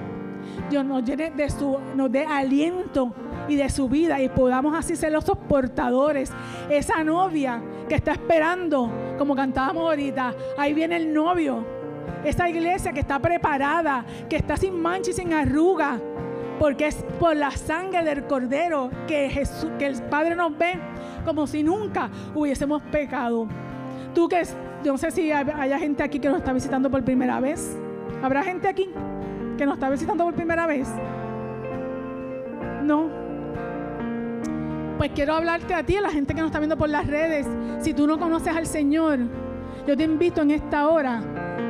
Dios 0.70 0.86
nos 0.86 1.04
llene 1.04 1.32
de 1.32 1.50
su, 1.50 1.78
nos 1.96 2.12
dé 2.12 2.26
aliento 2.26 3.14
y 3.48 3.56
de 3.56 3.70
su 3.70 3.90
vida 3.90 4.22
y 4.22 4.30
podamos 4.30 4.76
así 4.76 4.96
ser 4.96 5.12
los 5.12 5.26
portadores. 5.48 6.32
Esa 6.70 7.04
novia 7.04 7.62
que 7.88 7.96
está 7.96 8.14
esperando, 8.14 8.92
como 9.18 9.36
cantábamos 9.36 9.84
ahorita, 9.84 10.34
ahí 10.58 10.74
viene 10.74 10.98
el 10.98 11.14
novio. 11.14 11.66
Esa 12.24 12.50
iglesia 12.50 12.94
que 12.94 13.02
está 13.02 13.20
preparada, 13.20 14.06
que 14.30 14.38
está 14.38 14.56
sin 14.58 14.82
mancha 14.82 15.12
y 15.12 15.14
sin 15.14 15.34
arruga, 15.34 16.00
porque 16.60 16.88
es 16.88 17.04
por 17.20 17.36
la 17.36 17.52
sangre 17.52 18.04
del 18.04 18.26
cordero 18.26 18.90
que 19.08 19.30
Jesús, 19.30 19.72
que 19.78 19.88
el 19.88 20.02
Padre 20.04 20.36
nos 20.36 20.58
ve 20.58 20.80
como 21.26 21.48
si 21.48 21.64
nunca 21.64 22.10
hubiésemos 22.34 22.82
pecado. 22.84 23.48
Tú 24.14 24.30
que 24.30 24.44
yo 24.84 24.92
no 24.92 24.98
sé 24.98 25.12
si 25.12 25.32
haya 25.32 25.80
gente 25.80 26.04
aquí 26.04 26.20
que 26.20 26.30
nos 26.30 26.38
está 26.38 26.54
visitando 26.54 26.90
por 26.90 27.04
primera 27.04 27.40
vez. 27.40 27.78
¿Habrá 28.22 28.44
gente 28.44 28.68
aquí? 28.68 28.90
que 29.58 29.66
nos 29.66 29.76
está 29.76 29.90
visitando 29.90 30.24
por 30.24 30.34
primera 30.34 30.66
vez? 30.68 30.88
No. 32.84 33.10
Pues 34.98 35.12
quiero 35.14 35.34
hablarte 35.34 35.74
a 35.74 35.84
ti, 35.84 35.98
a 35.98 36.02
la 36.02 36.10
gente 36.10 36.34
que 36.34 36.42
nos 36.42 36.50
está 36.50 36.60
viendo 36.60 36.78
por 36.78 36.90
las 36.90 37.08
redes. 37.08 37.48
Si 37.80 37.94
tú 37.94 38.08
no 38.08 38.20
conoces 38.20 38.56
al 38.56 38.66
Señor, 38.66 39.20
yo 39.88 39.98
te 39.98 40.04
invito 40.04 40.42
en 40.42 40.52
esta 40.52 40.88
hora 40.88 41.22